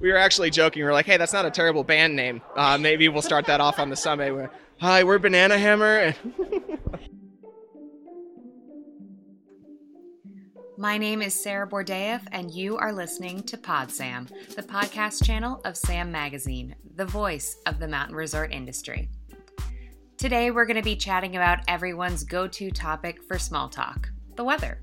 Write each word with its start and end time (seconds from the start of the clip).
we 0.00 0.10
were 0.10 0.16
actually 0.16 0.50
joking. 0.50 0.82
We 0.82 0.88
are 0.88 0.92
like, 0.92 1.06
hey, 1.06 1.16
that's 1.16 1.32
not 1.32 1.46
a 1.46 1.50
terrible 1.50 1.84
band 1.84 2.16
name. 2.16 2.42
Uh, 2.56 2.76
maybe 2.78 3.08
we'll 3.08 3.22
start 3.22 3.46
that 3.46 3.60
off 3.60 3.78
on 3.78 3.90
the 3.90 3.96
summit. 3.96 4.34
We're, 4.34 4.50
Hi, 4.80 5.04
we're 5.04 5.18
Banana 5.18 5.58
Hammer. 5.58 6.14
My 10.78 10.96
name 10.96 11.20
is 11.20 11.34
Sarah 11.38 11.68
Bordeev, 11.68 12.22
and 12.32 12.50
you 12.50 12.78
are 12.78 12.90
listening 12.90 13.42
to 13.42 13.58
Pod 13.58 13.90
Sam, 13.90 14.26
the 14.56 14.62
podcast 14.62 15.22
channel 15.22 15.60
of 15.66 15.76
Sam 15.76 16.10
Magazine, 16.10 16.74
the 16.96 17.04
voice 17.04 17.58
of 17.66 17.78
the 17.78 17.86
mountain 17.86 18.16
resort 18.16 18.50
industry. 18.54 19.10
Today, 20.16 20.50
we're 20.50 20.64
going 20.64 20.78
to 20.78 20.82
be 20.82 20.96
chatting 20.96 21.36
about 21.36 21.58
everyone's 21.68 22.24
go 22.24 22.48
to 22.48 22.70
topic 22.70 23.22
for 23.22 23.38
small 23.38 23.68
talk 23.68 24.08
the 24.36 24.44
weather. 24.44 24.80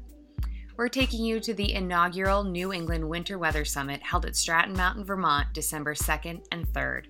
We're 0.78 0.90
taking 0.90 1.26
you 1.26 1.40
to 1.40 1.56
the 1.56 1.74
inaugural 1.74 2.44
New 2.44 2.72
England 2.72 3.10
Winter 3.10 3.40
Weather 3.40 3.66
Summit 3.66 4.00
held 4.04 4.28
at 4.28 4.36
Stratton 4.36 4.78
Mountain, 4.78 5.06
Vermont, 5.06 5.48
December 5.52 5.96
2nd 5.96 6.46
and 6.52 6.68
3rd. 6.68 7.06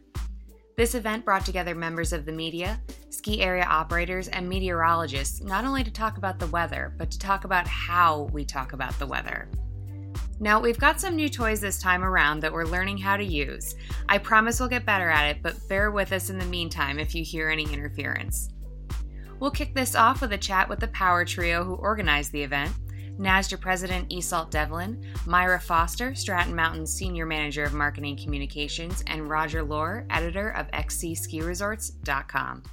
This 0.77 0.95
event 0.95 1.25
brought 1.25 1.45
together 1.45 1.75
members 1.75 2.13
of 2.13 2.25
the 2.25 2.31
media, 2.31 2.79
ski 3.09 3.41
area 3.41 3.65
operators, 3.65 4.29
and 4.29 4.47
meteorologists 4.47 5.41
not 5.41 5.65
only 5.65 5.83
to 5.83 5.91
talk 5.91 6.17
about 6.17 6.39
the 6.39 6.47
weather, 6.47 6.93
but 6.97 7.11
to 7.11 7.19
talk 7.19 7.43
about 7.43 7.67
how 7.67 8.29
we 8.31 8.45
talk 8.45 8.71
about 8.71 8.97
the 8.99 9.05
weather. 9.05 9.49
Now, 10.39 10.61
we've 10.61 10.79
got 10.79 11.01
some 11.01 11.17
new 11.17 11.27
toys 11.27 11.59
this 11.59 11.81
time 11.81 12.05
around 12.05 12.39
that 12.39 12.53
we're 12.53 12.63
learning 12.63 12.99
how 12.99 13.17
to 13.17 13.25
use. 13.25 13.75
I 14.07 14.17
promise 14.17 14.61
we'll 14.61 14.69
get 14.69 14.85
better 14.85 15.09
at 15.09 15.35
it, 15.35 15.43
but 15.43 15.67
bear 15.67 15.91
with 15.91 16.13
us 16.13 16.29
in 16.29 16.37
the 16.37 16.45
meantime 16.45 16.99
if 16.99 17.13
you 17.13 17.21
hear 17.21 17.49
any 17.49 17.65
interference. 17.73 18.47
We'll 19.41 19.51
kick 19.51 19.75
this 19.75 19.93
off 19.93 20.21
with 20.21 20.31
a 20.31 20.37
chat 20.37 20.69
with 20.69 20.79
the 20.79 20.87
Power 20.87 21.25
Trio 21.25 21.65
who 21.65 21.75
organized 21.75 22.31
the 22.31 22.43
event 22.43 22.71
NASJA 23.19 23.59
President 23.59 24.09
Iseult 24.09 24.51
Devlin, 24.51 25.03
Myra 25.25 25.59
Foster, 25.59 26.13
Stratton 26.13 26.55
Mountain's 26.55 26.93
Senior 26.93 27.25
Manager 27.25 27.63
of 27.63 27.73
Marketing 27.73 28.15
Communications, 28.15 29.03
and 29.07 29.27
Roger 29.27 29.63
Lohr, 29.63 30.05
Editor 30.11 30.49
of 30.49 30.69
XCSkiResorts.com. 30.71 32.63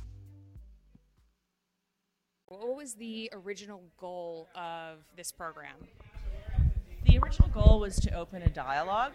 What 2.47 2.77
was 2.77 2.95
the 2.95 3.31
original 3.33 3.83
goal 3.99 4.49
of 4.55 4.99
this 5.17 5.33
program? 5.33 5.77
The 7.07 7.19
original 7.19 7.49
goal 7.49 7.81
was 7.81 7.97
to 7.97 8.15
open 8.15 8.43
a 8.43 8.49
dialogue. 8.49 9.13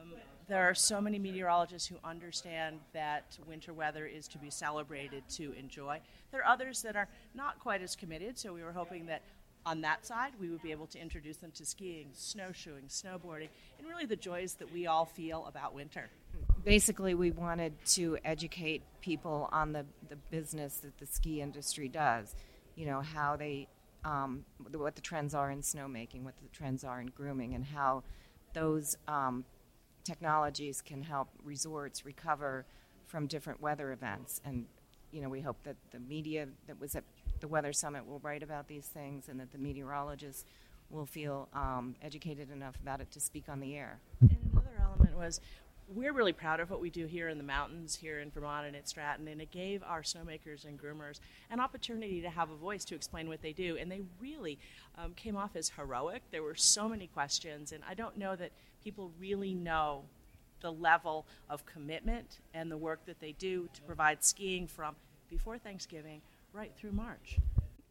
Um, 0.00 0.12
there 0.48 0.68
are 0.68 0.74
so 0.74 1.00
many 1.00 1.18
meteorologists 1.18 1.88
who 1.88 1.96
understand 2.04 2.80
that 2.92 3.38
winter 3.46 3.72
weather 3.72 4.06
is 4.06 4.28
to 4.28 4.38
be 4.38 4.50
celebrated, 4.50 5.22
to 5.30 5.52
enjoy. 5.52 6.00
There 6.30 6.40
are 6.40 6.46
others 6.52 6.82
that 6.82 6.96
are 6.96 7.08
not 7.34 7.58
quite 7.58 7.82
as 7.82 7.96
committed, 7.96 8.38
so 8.38 8.52
we 8.52 8.62
were 8.62 8.72
hoping 8.72 9.06
that 9.06 9.22
on 9.66 9.80
that 9.82 10.06
side, 10.06 10.32
we 10.40 10.48
would 10.48 10.62
be 10.62 10.70
able 10.70 10.86
to 10.86 10.98
introduce 10.98 11.36
them 11.38 11.50
to 11.52 11.64
skiing, 11.64 12.08
snowshoeing, 12.12 12.84
snowboarding, 12.88 13.48
and 13.78 13.86
really 13.86 14.06
the 14.06 14.16
joys 14.16 14.54
that 14.54 14.72
we 14.72 14.86
all 14.86 15.04
feel 15.04 15.46
about 15.46 15.74
winter. 15.74 16.08
Basically, 16.64 17.14
we 17.14 17.30
wanted 17.30 17.72
to 17.86 18.18
educate 18.24 18.82
people 19.00 19.48
on 19.52 19.72
the, 19.72 19.84
the 20.08 20.16
business 20.30 20.78
that 20.78 20.96
the 20.98 21.06
ski 21.06 21.40
industry 21.40 21.88
does. 21.88 22.34
You 22.76 22.86
know, 22.86 23.00
how 23.00 23.36
they, 23.36 23.68
um, 24.04 24.44
what 24.72 24.94
the 24.94 25.02
trends 25.02 25.34
are 25.34 25.50
in 25.50 25.60
snowmaking, 25.60 26.22
what 26.22 26.36
the 26.38 26.48
trends 26.52 26.84
are 26.84 27.00
in 27.00 27.08
grooming, 27.08 27.54
and 27.54 27.64
how 27.64 28.04
those 28.54 28.96
um, 29.06 29.44
technologies 30.04 30.80
can 30.80 31.02
help 31.02 31.28
resorts 31.44 32.06
recover 32.06 32.64
from 33.06 33.26
different 33.26 33.60
weather 33.60 33.92
events. 33.92 34.40
And, 34.44 34.66
you 35.12 35.20
know, 35.20 35.28
we 35.28 35.40
hope 35.40 35.62
that 35.64 35.76
the 35.90 36.00
media 36.00 36.48
that 36.66 36.80
was 36.80 36.94
at 36.94 37.04
the 37.40 37.48
Weather 37.48 37.72
Summit 37.72 38.06
will 38.06 38.20
write 38.20 38.42
about 38.42 38.68
these 38.68 38.86
things 38.86 39.28
and 39.28 39.38
that 39.40 39.52
the 39.52 39.58
meteorologists 39.58 40.44
will 40.90 41.06
feel 41.06 41.48
um, 41.52 41.94
educated 42.02 42.50
enough 42.50 42.76
about 42.82 43.00
it 43.00 43.10
to 43.12 43.20
speak 43.20 43.44
on 43.48 43.60
the 43.60 43.76
air. 43.76 43.98
And 44.20 44.36
another 44.52 44.70
element 44.82 45.16
was 45.16 45.40
we're 45.94 46.12
really 46.12 46.32
proud 46.32 46.60
of 46.60 46.70
what 46.70 46.80
we 46.80 46.90
do 46.90 47.06
here 47.06 47.28
in 47.28 47.38
the 47.38 47.44
mountains, 47.44 47.94
here 47.94 48.20
in 48.20 48.30
Vermont 48.30 48.66
and 48.66 48.76
at 48.76 48.88
Stratton, 48.88 49.26
and 49.26 49.40
it 49.40 49.50
gave 49.50 49.82
our 49.82 50.02
snowmakers 50.02 50.66
and 50.66 50.78
groomers 50.78 51.20
an 51.50 51.60
opportunity 51.60 52.20
to 52.20 52.28
have 52.28 52.50
a 52.50 52.56
voice 52.56 52.84
to 52.86 52.94
explain 52.94 53.28
what 53.28 53.40
they 53.40 53.52
do. 53.52 53.76
And 53.78 53.90
they 53.90 54.02
really 54.20 54.58
um, 54.98 55.14
came 55.14 55.36
off 55.36 55.56
as 55.56 55.70
heroic. 55.70 56.22
There 56.30 56.42
were 56.42 56.54
so 56.54 56.88
many 56.88 57.06
questions, 57.06 57.72
and 57.72 57.82
I 57.88 57.94
don't 57.94 58.18
know 58.18 58.36
that 58.36 58.52
people 58.84 59.12
really 59.18 59.54
know 59.54 60.02
the 60.60 60.72
level 60.72 61.26
of 61.48 61.64
commitment 61.64 62.38
and 62.52 62.70
the 62.70 62.76
work 62.76 63.06
that 63.06 63.20
they 63.20 63.32
do 63.32 63.68
to 63.72 63.82
provide 63.82 64.22
skiing 64.22 64.66
from 64.66 64.94
before 65.30 65.56
Thanksgiving 65.56 66.20
right 66.52 66.72
through 66.76 66.92
March. 66.92 67.38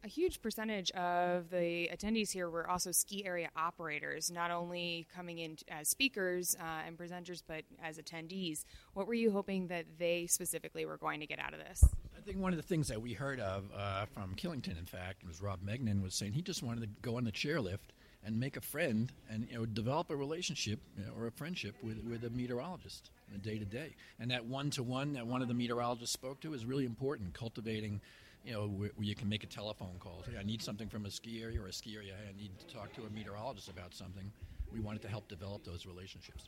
A 0.04 0.08
huge 0.08 0.42
percentage 0.42 0.92
of 0.92 1.50
the 1.50 1.90
attendees 1.94 2.32
here 2.32 2.50
were 2.50 2.70
also 2.70 2.92
ski 2.92 3.26
area 3.26 3.50
operators, 3.58 4.32
not 4.32 4.52
only 4.52 5.08
coming 5.14 5.40
in 5.40 5.58
as 5.68 5.90
speakers 5.90 6.56
uh, 6.62 6.86
and 6.86 6.98
presenters, 6.98 7.42
but 7.46 7.64
as 7.84 7.98
attendees. 7.98 8.64
What 8.94 9.08
were 9.08 9.16
you 9.16 9.32
hoping 9.32 9.68
that 9.68 9.86
they 9.98 10.28
specifically 10.28 10.86
were 10.86 10.98
going 10.98 11.20
to 11.20 11.26
get 11.26 11.40
out 11.40 11.54
of 11.54 11.60
this? 11.60 11.84
I 12.16 12.22
think 12.22 12.38
one 12.38 12.54
of 12.54 12.58
the 12.58 12.64
things 12.64 12.88
that 12.90 13.02
we 13.02 13.14
heard 13.14 13.40
of 13.40 13.66
uh, 13.76 14.06
from 14.06 14.36
Killington, 14.36 14.78
in 14.78 14.86
fact, 14.86 15.26
was 15.26 15.42
Rob 15.42 15.60
Megnin 15.66 16.02
was 16.02 16.14
saying 16.14 16.34
he 16.34 16.42
just 16.42 16.64
wanted 16.64 16.82
to 16.82 16.90
go 17.02 17.18
on 17.18 17.24
the 17.24 17.32
chairlift 17.32 17.92
and 18.24 18.40
make 18.40 18.58
a 18.58 18.62
friend 18.62 19.12
and 19.30 19.48
you 19.50 19.58
know 19.58 19.66
develop 19.66 20.10
a 20.10 20.16
relationship 20.16 20.80
you 20.98 21.06
know, 21.06 21.12
or 21.18 21.28
a 21.28 21.32
friendship 21.32 21.76
with, 21.82 22.04
with 22.04 22.24
a 22.24 22.30
meteorologist 22.30 23.10
day 23.42 23.58
to 23.58 23.66
day. 23.66 23.96
And 24.20 24.32
that 24.32 24.46
one 24.46 24.70
to 24.72 24.84
one 24.84 25.14
that 25.14 25.26
one 25.26 25.42
of 25.42 25.48
the 25.48 25.54
meteorologists 25.54 26.14
spoke 26.14 26.40
to 26.42 26.54
is 26.54 26.66
really 26.66 26.86
important, 26.86 27.34
cultivating 27.34 28.02
you 28.48 28.54
know, 28.54 28.68
where, 28.68 28.90
where, 28.96 29.06
you 29.06 29.14
can 29.14 29.28
make 29.28 29.44
a 29.44 29.48
telephone 29.48 29.96
call. 30.00 30.24
Say, 30.26 30.38
I 30.40 30.44
need 30.44 30.62
something 30.62 30.88
from 30.88 31.06
a 31.06 31.12
ski 31.12 31.44
area 31.44 31.62
or 31.62 31.68
a 31.68 31.74
ski 31.74 31.96
area. 31.96 32.14
I 32.14 32.42
need 32.42 32.52
to 32.60 32.74
talk 32.74 32.94
to 32.94 33.02
a 33.02 33.10
meteorologist 33.10 33.68
about 33.68 33.94
something. 33.94 34.32
We 34.74 34.80
wanted 34.80 35.02
to 35.02 35.10
help 35.10 35.28
develop 35.28 35.66
those 35.66 35.86
relationships. 35.86 36.48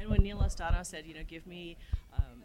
And 0.00 0.08
when 0.08 0.22
Neil 0.22 0.38
Estano 0.38 0.84
said, 0.84 1.04
you 1.04 1.12
know, 1.12 1.24
give 1.28 1.46
me, 1.46 1.76
um, 2.16 2.42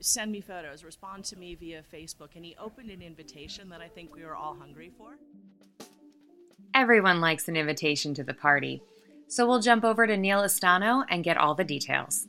send 0.00 0.32
me 0.32 0.40
photos, 0.40 0.82
respond 0.82 1.24
to 1.26 1.36
me 1.36 1.54
via 1.54 1.82
Facebook, 1.92 2.30
and 2.34 2.42
he 2.44 2.56
opened 2.58 2.90
an 2.90 3.02
invitation 3.02 3.68
that 3.68 3.82
I 3.82 3.88
think 3.88 4.14
we 4.14 4.24
were 4.24 4.34
all 4.34 4.56
hungry 4.58 4.90
for. 4.96 5.18
Everyone 6.74 7.20
likes 7.20 7.48
an 7.48 7.56
invitation 7.56 8.14
to 8.14 8.24
the 8.24 8.34
party. 8.34 8.82
So 9.28 9.46
we'll 9.46 9.60
jump 9.60 9.84
over 9.84 10.06
to 10.06 10.16
Neil 10.16 10.40
Estano 10.40 11.04
and 11.10 11.22
get 11.22 11.36
all 11.36 11.54
the 11.54 11.64
details. 11.64 12.26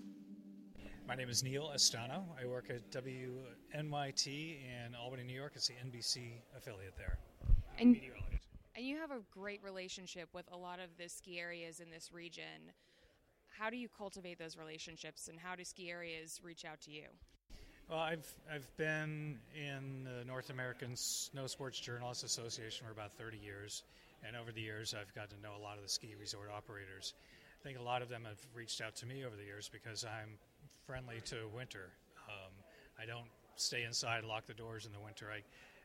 My 1.13 1.18
name 1.18 1.29
is 1.29 1.44
Neil 1.44 1.69
Estano. 1.75 2.24
I 2.41 2.47
work 2.47 2.72
at 2.72 2.90
WNYT 2.90 4.25
in 4.25 4.96
Albany, 4.96 5.22
New 5.22 5.35
York. 5.35 5.51
It's 5.53 5.68
the 5.68 5.75
NBC 5.75 6.41
affiliate 6.57 6.97
there. 6.97 7.19
And, 7.78 8.01
and 8.75 8.84
you 8.84 8.97
have 8.97 9.12
a 9.12 9.19
great 9.29 9.62
relationship 9.63 10.28
with 10.34 10.51
a 10.51 10.57
lot 10.57 10.79
of 10.79 10.90
the 10.97 11.07
ski 11.07 11.40
areas 11.40 11.81
in 11.81 11.91
this 11.91 12.12
region. 12.12 12.74
How 13.46 13.69
do 13.69 13.78
you 13.78 13.90
cultivate 13.96 14.40
those 14.40 14.57
relationships, 14.57 15.28
and 15.28 15.38
how 15.40 15.56
do 15.56 15.63
ski 15.63 15.91
areas 15.91 16.41
reach 16.44 16.66
out 16.66 16.81
to 16.81 16.91
you? 16.91 17.06
Well, 17.88 18.00
I've 18.00 18.34
I've 18.51 18.75
been 18.78 19.38
in 19.53 20.06
the 20.06 20.25
North 20.25 20.50
American 20.50 20.95
Snow 20.95 21.45
Sports 21.45 21.80
Journalists 21.80 22.24
Association 22.24 22.88
for 22.88 22.91
about 22.91 23.13
30 23.13 23.38
years, 23.38 23.84
and 24.25 24.35
over 24.35 24.51
the 24.51 24.62
years, 24.62 24.95
I've 25.00 25.13
got 25.13 25.30
to 25.30 25.40
know 25.44 25.51
a 25.56 25.62
lot 25.62 25.78
of 25.78 25.84
the 25.84 25.90
ski 25.90 26.16
resort 26.19 26.50
operators. 26.51 27.13
I 27.62 27.63
think 27.63 27.78
a 27.78 27.84
lot 27.84 28.01
of 28.01 28.09
them 28.09 28.25
have 28.28 28.40
reached 28.56 28.81
out 28.81 28.95
to 28.95 29.06
me 29.06 29.24
over 29.24 29.35
the 29.35 29.44
years 29.44 29.69
because 29.72 30.03
I'm 30.03 30.40
friendly 30.85 31.21
to 31.25 31.47
winter. 31.53 31.91
Um, 32.27 32.51
I 33.01 33.05
don't 33.05 33.27
stay 33.55 33.83
inside 33.83 34.23
lock 34.23 34.45
the 34.45 34.53
doors 34.53 34.85
in 34.85 34.91
the 34.91 34.99
winter. 34.99 35.27
I, 35.31 35.41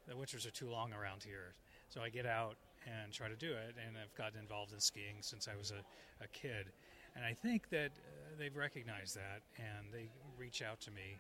the 0.09 0.17
winters 0.17 0.47
are 0.47 0.51
too 0.51 0.69
long 0.69 0.93
around 0.93 1.23
here, 1.23 1.55
so 1.89 2.01
I 2.01 2.09
get 2.09 2.27
out 2.27 2.57
and 2.87 3.13
try 3.13 3.29
to 3.29 3.37
do 3.37 3.53
it. 3.53 3.77
And 3.87 3.97
I've 3.97 4.15
gotten 4.15 4.39
involved 4.39 4.73
in 4.73 4.81
skiing 4.81 5.17
since 5.21 5.49
I 5.49 5.57
was 5.57 5.71
a, 5.71 5.83
a 6.25 6.29
kid, 6.29 6.73
and 7.15 7.25
I 7.25 7.35
think 7.35 7.69
that 7.71 7.93
uh, 7.93 8.39
they've 8.39 8.57
recognized 8.57 9.17
that 9.17 9.43
and 9.57 9.93
they 9.93 10.09
reach 10.39 10.63
out 10.63 10.81
to 10.83 10.91
me 10.91 11.19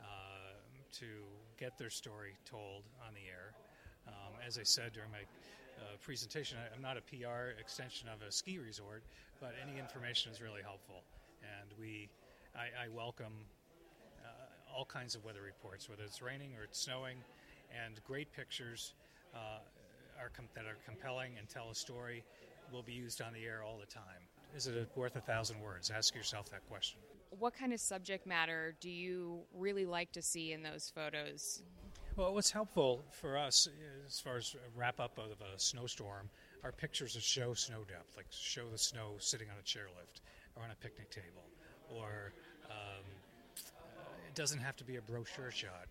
uh, 0.00 0.56
to 0.98 1.06
get 1.58 1.78
their 1.78 1.90
story 1.90 2.34
told 2.44 2.84
on 3.06 3.14
the 3.14 3.28
air. 3.28 3.52
Um, 4.08 4.34
as 4.46 4.58
I 4.58 4.62
said 4.62 4.92
during 4.92 5.10
my 5.10 5.22
uh, 5.78 5.96
presentation, 6.02 6.58
I, 6.58 6.74
I'm 6.74 6.82
not 6.82 6.96
a 6.96 7.02
PR 7.02 7.58
extension 7.58 8.08
of 8.08 8.26
a 8.26 8.32
ski 8.32 8.58
resort, 8.58 9.02
but 9.40 9.54
any 9.62 9.78
information 9.78 10.32
is 10.32 10.40
really 10.40 10.62
helpful, 10.62 11.02
and 11.42 11.70
we 11.78 12.08
I, 12.54 12.84
I 12.84 12.88
welcome 12.88 13.32
uh, 14.24 14.76
all 14.76 14.84
kinds 14.84 15.14
of 15.14 15.24
weather 15.24 15.42
reports, 15.42 15.88
whether 15.88 16.02
it's 16.02 16.20
raining 16.22 16.54
or 16.56 16.64
it's 16.64 16.80
snowing, 16.80 17.18
and 17.84 18.02
great 18.04 18.32
pictures 18.32 18.94
uh, 19.34 19.60
are 20.20 20.30
com- 20.30 20.48
that 20.54 20.64
are 20.64 20.78
compelling 20.84 21.32
and 21.38 21.48
tell 21.48 21.70
a 21.70 21.74
story 21.74 22.24
will 22.72 22.82
be 22.82 22.92
used 22.92 23.20
on 23.20 23.32
the 23.32 23.44
air 23.44 23.62
all 23.64 23.78
the 23.78 23.86
time. 23.86 24.22
Is 24.54 24.66
it 24.66 24.88
worth 24.96 25.16
a 25.16 25.20
thousand 25.20 25.60
words? 25.60 25.90
Ask 25.90 26.14
yourself 26.14 26.50
that 26.50 26.66
question. 26.68 26.98
What 27.38 27.54
kind 27.54 27.72
of 27.72 27.80
subject 27.80 28.26
matter 28.26 28.74
do 28.80 28.90
you 28.90 29.42
really 29.54 29.86
like 29.86 30.10
to 30.12 30.22
see 30.22 30.52
in 30.52 30.62
those 30.62 30.92
photos? 30.92 31.62
Well, 32.16 32.34
what's 32.34 32.50
helpful 32.50 33.04
for 33.12 33.38
us 33.38 33.68
as 34.06 34.18
far 34.18 34.36
as 34.36 34.54
a 34.54 34.78
wrap 34.78 34.98
up 34.98 35.18
of 35.18 35.40
a 35.40 35.58
snowstorm 35.58 36.28
are 36.64 36.72
pictures 36.72 37.14
that 37.14 37.22
show 37.22 37.54
snow 37.54 37.84
depth, 37.88 38.16
like 38.16 38.26
show 38.30 38.68
the 38.68 38.78
snow 38.78 39.14
sitting 39.18 39.48
on 39.48 39.56
a 39.58 39.62
chairlift 39.62 40.20
or 40.56 40.64
on 40.64 40.70
a 40.72 40.74
picnic 40.74 41.10
table 41.10 41.44
or 41.96 42.32
um, 42.70 43.04
it 44.26 44.34
doesn't 44.34 44.60
have 44.60 44.76
to 44.76 44.84
be 44.84 44.96
a 44.96 45.02
brochure 45.02 45.50
shot. 45.50 45.86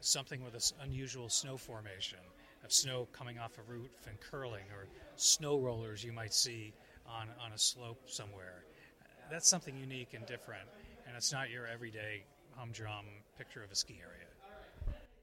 Something 0.00 0.42
with 0.42 0.54
an 0.54 0.60
unusual 0.82 1.28
snow 1.28 1.56
formation 1.56 2.18
of 2.64 2.72
snow 2.72 3.06
coming 3.12 3.38
off 3.38 3.58
a 3.58 3.70
roof 3.70 3.90
and 4.08 4.18
curling, 4.20 4.64
or 4.74 4.86
snow 5.16 5.58
rollers 5.58 6.04
you 6.04 6.12
might 6.12 6.32
see 6.32 6.72
on, 7.06 7.28
on 7.44 7.52
a 7.52 7.58
slope 7.58 8.00
somewhere. 8.06 8.64
That's 9.30 9.48
something 9.48 9.76
unique 9.76 10.14
and 10.14 10.26
different, 10.26 10.68
and 11.06 11.16
it's 11.16 11.32
not 11.32 11.50
your 11.50 11.66
everyday 11.66 12.24
humdrum 12.56 13.06
picture 13.38 13.62
of 13.62 13.70
a 13.70 13.74
ski 13.74 13.98
area. 14.00 14.26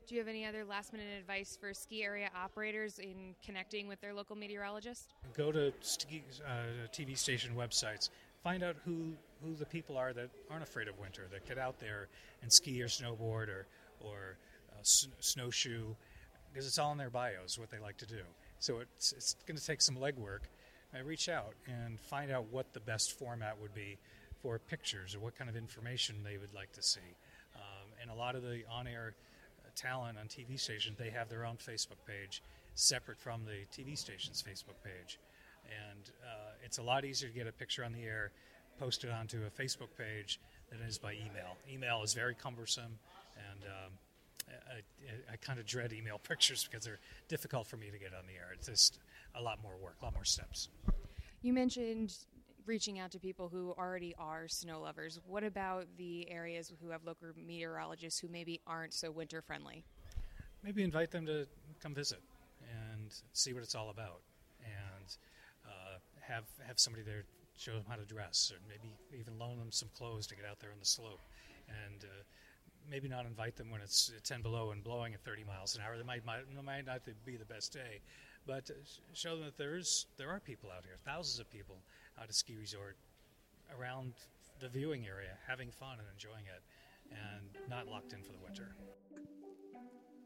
Do 0.08 0.16
you 0.16 0.22
have 0.22 0.30
any 0.30 0.46
other 0.46 0.64
last 0.64 0.94
minute 0.94 1.20
advice 1.20 1.58
for 1.60 1.74
ski 1.74 2.02
area 2.04 2.30
operators 2.34 2.98
in 2.98 3.36
connecting 3.46 3.90
with 3.90 4.00
their 4.00 4.14
local 4.14 4.38
meteorologist? 4.38 5.14
Go 5.36 5.52
to 5.52 5.74
ski, 5.82 6.24
uh, 6.48 6.88
TV 6.94 7.18
station 7.18 7.54
websites. 7.58 8.10
Find 8.44 8.64
out 8.64 8.76
who, 8.86 9.14
who 9.44 9.56
the 9.56 9.66
people 9.66 9.98
are 9.98 10.14
that 10.14 10.30
aren't 10.50 10.64
afraid 10.64 10.88
of 10.88 10.98
winter, 11.00 11.24
that 11.32 11.48
get 11.48 11.58
out 11.58 11.80
there 11.80 12.08
and 12.42 12.52
ski 12.52 12.82
or 12.82 12.88
snowboard 12.88 13.50
or, 13.50 13.68
or 14.02 14.38
uh, 14.72 14.84
snowshoe, 14.84 15.86
because 16.52 16.68
it's 16.68 16.80
all 16.80 16.92
in 16.92 16.98
their 16.98 17.10
bios 17.10 17.58
what 17.60 17.70
they 17.70 17.80
like 17.80 17.98
to 17.98 18.06
do. 18.06 18.22
So 18.60 18.80
it's, 18.80 19.12
it's 19.12 19.36
going 19.46 19.58
to 19.58 19.66
take 19.66 19.82
some 19.82 19.96
legwork. 19.96 20.42
I 20.94 21.00
reach 21.00 21.30
out 21.30 21.54
and 21.68 22.00
find 22.00 22.32
out 22.32 22.46
what 22.52 22.74
the 22.74 22.80
best 22.80 23.18
format 23.20 23.60
would 23.62 23.74
be 23.74 23.98
for 24.42 24.58
pictures 24.60 25.16
or 25.16 25.20
what 25.20 25.38
kind 25.38 25.50
of 25.50 25.56
information 25.56 26.16
they 26.24 26.38
would 26.38 26.54
like 26.54 26.72
to 26.74 26.82
see. 26.82 27.00
Um, 27.56 27.90
and 28.02 28.10
a 28.10 28.14
lot 28.14 28.36
of 28.36 28.44
the 28.44 28.62
on 28.72 28.88
air 28.88 29.14
talent 29.76 30.18
on 30.18 30.28
TV 30.28 30.60
stations, 30.60 30.98
they 30.98 31.10
have 31.10 31.30
their 31.30 31.46
own 31.46 31.56
Facebook 31.56 32.04
page 32.06 32.42
separate 32.74 33.20
from 33.20 33.42
the 33.46 33.66
TV 33.76 33.98
station's 33.98 34.42
Facebook 34.42 34.84
page. 34.84 35.20
And 35.68 36.12
uh, 36.24 36.52
it's 36.64 36.78
a 36.78 36.84
lot 36.84 37.06
easier 37.06 37.30
to 37.30 37.36
get 37.36 37.48
a 37.48 37.52
picture 37.52 37.84
on 37.84 37.92
the 37.92 38.04
air 38.04 38.32
posted 38.80 39.10
onto 39.10 39.44
a 39.46 39.62
Facebook 39.62 39.90
page 39.98 40.40
than 40.70 40.80
it 40.82 40.88
is 40.88 40.98
by 40.98 41.14
email. 41.14 41.58
Email 41.72 42.04
is 42.04 42.14
very 42.14 42.36
cumbersome, 42.36 43.00
and 43.52 43.64
um, 43.64 43.92
I, 44.70 44.74
I, 44.74 45.34
I 45.34 45.36
kind 45.38 45.60
of 45.60 45.66
dread 45.66 45.94
email 45.94 46.20
pictures 46.28 46.68
because 46.70 46.86
they're 46.86 47.00
difficult 47.28 47.68
for 47.68 47.78
me 47.78 47.90
to 47.92 47.98
get 47.98 48.14
on 48.14 48.26
the 48.28 48.34
air. 48.34 48.50
It's 48.54 48.68
just 48.68 49.00
a 49.36 49.42
lot 49.42 49.62
more 49.62 49.74
work, 49.82 49.96
a 50.02 50.06
lot 50.06 50.14
more 50.14 50.26
steps. 50.26 50.70
You 51.42 51.54
mentioned 51.54 52.14
reaching 52.66 53.00
out 53.00 53.12
to 53.12 53.20
people 53.20 53.48
who 53.48 53.74
already 53.78 54.14
are 54.20 54.48
snow 54.48 54.82
lovers. 54.82 55.20
What 55.26 55.44
about 55.44 55.86
the 55.98 56.30
areas 56.30 56.72
who 56.82 56.90
have 56.90 57.04
local 57.06 57.30
meteorologists 57.48 58.20
who 58.20 58.28
maybe 58.28 58.60
aren't 58.68 58.94
so 58.94 59.10
winter 59.10 59.42
friendly? 59.42 59.84
Maybe 60.64 60.84
invite 60.84 61.12
them 61.12 61.26
to 61.28 61.48
come 61.82 61.94
visit 61.94 62.20
and 62.62 63.14
see 63.32 63.54
what 63.54 63.64
it's 63.64 63.76
all 63.76 63.90
about, 63.90 64.20
have 66.28 66.46
have 66.66 66.80
somebody 66.80 67.04
there 67.04 67.24
show 67.58 67.74
them 67.74 67.86
how 67.90 67.96
to 67.96 68.06
dress, 68.06 68.52
or 68.54 68.60
maybe 68.70 68.94
even 69.20 69.38
loan 69.40 69.58
them 69.58 69.72
some 69.72 69.90
clothes 69.98 70.28
to 70.28 70.36
get 70.36 70.46
out 70.46 70.60
there 70.60 70.72
on 70.72 70.80
the 70.80 70.86
slope, 70.86 71.22
and 71.68 72.04
uh, 72.04 72.24
maybe 72.90 73.08
not 73.08 73.26
invite 73.26 73.56
them 73.56 73.70
when 73.72 73.82
it's 73.82 74.12
10 74.24 74.42
below 74.42 74.72
and 74.72 74.84
blowing 74.84 75.14
at 75.14 75.22
30 75.22 75.44
miles 75.44 75.76
an 75.76 75.82
hour. 75.82 75.98
That 75.98 76.06
might 76.06 76.26
might, 76.26 76.44
might 76.64 76.86
not 76.86 77.02
be 77.26 77.36
the 77.36 77.46
best 77.46 77.74
day, 77.74 78.02
but 78.46 78.70
show 79.14 79.36
them 79.36 79.46
that 79.46 79.58
there's 79.58 80.06
there 80.18 80.30
are 80.30 80.40
people 80.40 80.70
out 80.76 80.86
here, 80.86 80.96
thousands 81.06 81.40
of 81.40 81.50
people 81.52 81.78
out 82.20 82.30
at 82.30 82.36
ski 82.36 82.56
resort 82.56 82.96
around 83.78 84.14
the 84.60 84.70
viewing 84.70 85.06
area, 85.08 85.38
having 85.48 85.72
fun 85.72 85.98
and 86.00 86.08
enjoying 86.14 86.46
it, 86.46 86.64
and 87.12 87.70
not 87.70 87.88
locked 87.88 88.14
in 88.14 88.22
for 88.24 88.32
the 88.32 88.40
winter. 88.44 88.76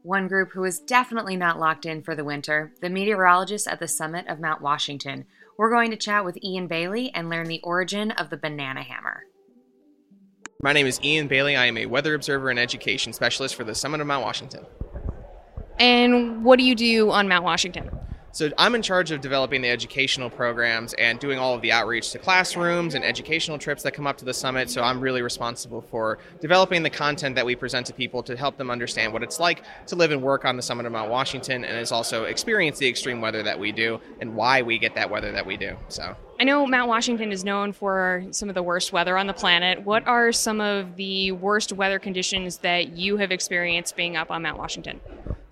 One 0.02 0.26
group 0.26 0.50
who 0.52 0.64
is 0.64 0.80
definitely 0.80 1.36
not 1.36 1.60
locked 1.60 1.86
in 1.86 2.02
for 2.02 2.16
the 2.16 2.24
winter, 2.24 2.72
the 2.80 2.90
meteorologists 2.90 3.68
at 3.68 3.78
the 3.78 3.86
summit 3.86 4.26
of 4.26 4.40
Mount 4.40 4.60
Washington. 4.60 5.26
We're 5.58 5.70
going 5.70 5.90
to 5.90 5.96
chat 5.96 6.24
with 6.24 6.38
Ian 6.42 6.66
Bailey 6.66 7.10
and 7.14 7.28
learn 7.28 7.46
the 7.46 7.60
origin 7.62 8.10
of 8.12 8.30
the 8.30 8.36
banana 8.36 8.82
hammer. 8.82 9.24
My 10.62 10.72
name 10.72 10.86
is 10.86 11.00
Ian 11.02 11.28
Bailey. 11.28 11.56
I 11.56 11.66
am 11.66 11.76
a 11.76 11.86
weather 11.86 12.14
observer 12.14 12.48
and 12.48 12.58
education 12.58 13.12
specialist 13.12 13.54
for 13.54 13.64
the 13.64 13.74
summit 13.74 14.00
of 14.00 14.06
Mount 14.06 14.24
Washington. 14.24 14.64
And 15.78 16.44
what 16.44 16.58
do 16.58 16.64
you 16.64 16.74
do 16.74 17.10
on 17.10 17.28
Mount 17.28 17.44
Washington? 17.44 17.90
So 18.34 18.50
I'm 18.56 18.74
in 18.74 18.80
charge 18.80 19.10
of 19.10 19.20
developing 19.20 19.60
the 19.60 19.68
educational 19.68 20.30
programs 20.30 20.94
and 20.94 21.18
doing 21.18 21.38
all 21.38 21.54
of 21.54 21.60
the 21.60 21.70
outreach 21.70 22.12
to 22.12 22.18
classrooms 22.18 22.94
and 22.94 23.04
educational 23.04 23.58
trips 23.58 23.82
that 23.82 23.92
come 23.92 24.06
up 24.06 24.16
to 24.18 24.24
the 24.24 24.32
summit. 24.32 24.70
So 24.70 24.82
I'm 24.82 25.00
really 25.00 25.20
responsible 25.20 25.82
for 25.82 26.18
developing 26.40 26.82
the 26.82 26.88
content 26.88 27.34
that 27.36 27.44
we 27.44 27.54
present 27.54 27.86
to 27.88 27.92
people 27.92 28.22
to 28.22 28.34
help 28.34 28.56
them 28.56 28.70
understand 28.70 29.12
what 29.12 29.22
it's 29.22 29.38
like 29.38 29.64
to 29.88 29.96
live 29.96 30.12
and 30.12 30.22
work 30.22 30.46
on 30.46 30.56
the 30.56 30.62
summit 30.62 30.86
of 30.86 30.92
Mount 30.92 31.10
Washington 31.10 31.62
and 31.62 31.78
is 31.78 31.92
also 31.92 32.24
experience 32.24 32.78
the 32.78 32.88
extreme 32.88 33.20
weather 33.20 33.42
that 33.42 33.60
we 33.60 33.70
do 33.70 34.00
and 34.20 34.34
why 34.34 34.62
we 34.62 34.78
get 34.78 34.94
that 34.94 35.10
weather 35.10 35.30
that 35.30 35.44
we 35.44 35.58
do. 35.58 35.76
So 35.88 36.16
I 36.40 36.44
know 36.44 36.66
Mount 36.66 36.88
Washington 36.88 37.32
is 37.32 37.44
known 37.44 37.74
for 37.74 38.24
some 38.30 38.48
of 38.48 38.54
the 38.54 38.62
worst 38.62 38.94
weather 38.94 39.18
on 39.18 39.26
the 39.26 39.34
planet. 39.34 39.84
What 39.84 40.06
are 40.06 40.32
some 40.32 40.62
of 40.62 40.96
the 40.96 41.32
worst 41.32 41.70
weather 41.74 41.98
conditions 41.98 42.56
that 42.58 42.96
you 42.96 43.18
have 43.18 43.30
experienced 43.30 43.94
being 43.94 44.16
up 44.16 44.30
on 44.30 44.42
Mount 44.42 44.58
Washington? 44.58 45.00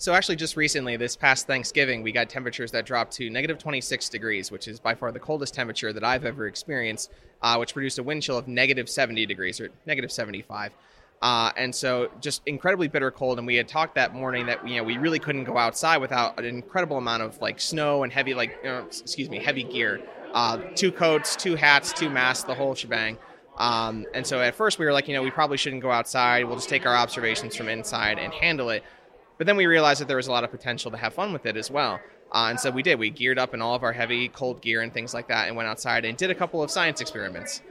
So 0.00 0.14
actually, 0.14 0.36
just 0.36 0.56
recently, 0.56 0.96
this 0.96 1.14
past 1.14 1.46
Thanksgiving, 1.46 2.02
we 2.02 2.10
got 2.10 2.30
temperatures 2.30 2.70
that 2.70 2.86
dropped 2.86 3.12
to 3.16 3.28
negative 3.28 3.58
26 3.58 4.08
degrees, 4.08 4.50
which 4.50 4.66
is 4.66 4.80
by 4.80 4.94
far 4.94 5.12
the 5.12 5.20
coldest 5.20 5.52
temperature 5.52 5.92
that 5.92 6.02
I've 6.02 6.24
ever 6.24 6.46
experienced, 6.46 7.10
uh, 7.42 7.58
which 7.58 7.74
produced 7.74 7.98
a 7.98 8.02
wind 8.02 8.22
chill 8.22 8.38
of 8.38 8.48
negative 8.48 8.88
70 8.88 9.26
degrees 9.26 9.60
or 9.60 9.68
negative 9.84 10.10
75. 10.10 10.72
Uh, 11.20 11.52
and 11.54 11.74
so 11.74 12.10
just 12.18 12.40
incredibly 12.46 12.88
bitter 12.88 13.10
cold. 13.10 13.36
And 13.36 13.46
we 13.46 13.56
had 13.56 13.68
talked 13.68 13.94
that 13.96 14.14
morning 14.14 14.46
that 14.46 14.66
you 14.66 14.76
know 14.76 14.84
we 14.84 14.96
really 14.96 15.18
couldn't 15.18 15.44
go 15.44 15.58
outside 15.58 15.98
without 15.98 16.38
an 16.38 16.46
incredible 16.46 16.96
amount 16.96 17.22
of 17.22 17.38
like 17.42 17.60
snow 17.60 18.02
and 18.02 18.10
heavy 18.10 18.32
like 18.32 18.58
uh, 18.64 18.84
excuse 18.86 19.28
me 19.28 19.38
heavy 19.38 19.64
gear, 19.64 20.00
uh, 20.32 20.56
two 20.76 20.90
coats, 20.92 21.36
two 21.36 21.56
hats, 21.56 21.92
two 21.92 22.08
masks, 22.08 22.44
the 22.44 22.54
whole 22.54 22.74
shebang. 22.74 23.18
Um, 23.58 24.06
and 24.14 24.26
so 24.26 24.40
at 24.40 24.54
first 24.54 24.78
we 24.78 24.86
were 24.86 24.94
like, 24.94 25.08
you 25.08 25.14
know, 25.14 25.22
we 25.22 25.30
probably 25.30 25.58
shouldn't 25.58 25.82
go 25.82 25.90
outside. 25.90 26.46
We'll 26.46 26.56
just 26.56 26.70
take 26.70 26.86
our 26.86 26.96
observations 26.96 27.54
from 27.54 27.68
inside 27.68 28.18
and 28.18 28.32
handle 28.32 28.70
it. 28.70 28.82
But 29.40 29.46
then 29.46 29.56
we 29.56 29.64
realized 29.64 30.02
that 30.02 30.06
there 30.06 30.18
was 30.18 30.26
a 30.26 30.32
lot 30.32 30.44
of 30.44 30.50
potential 30.50 30.90
to 30.90 30.98
have 30.98 31.14
fun 31.14 31.32
with 31.32 31.46
it 31.46 31.56
as 31.56 31.70
well. 31.70 31.98
Uh, 32.30 32.48
and 32.50 32.60
so 32.60 32.70
we 32.70 32.82
did. 32.82 32.98
We 32.98 33.08
geared 33.08 33.38
up 33.38 33.54
in 33.54 33.62
all 33.62 33.74
of 33.74 33.82
our 33.82 33.92
heavy 33.94 34.28
cold 34.28 34.60
gear 34.60 34.82
and 34.82 34.92
things 34.92 35.14
like 35.14 35.28
that 35.28 35.48
and 35.48 35.56
went 35.56 35.66
outside 35.66 36.04
and 36.04 36.14
did 36.14 36.30
a 36.30 36.34
couple 36.34 36.62
of 36.62 36.70
science 36.70 37.00
experiments. 37.00 37.62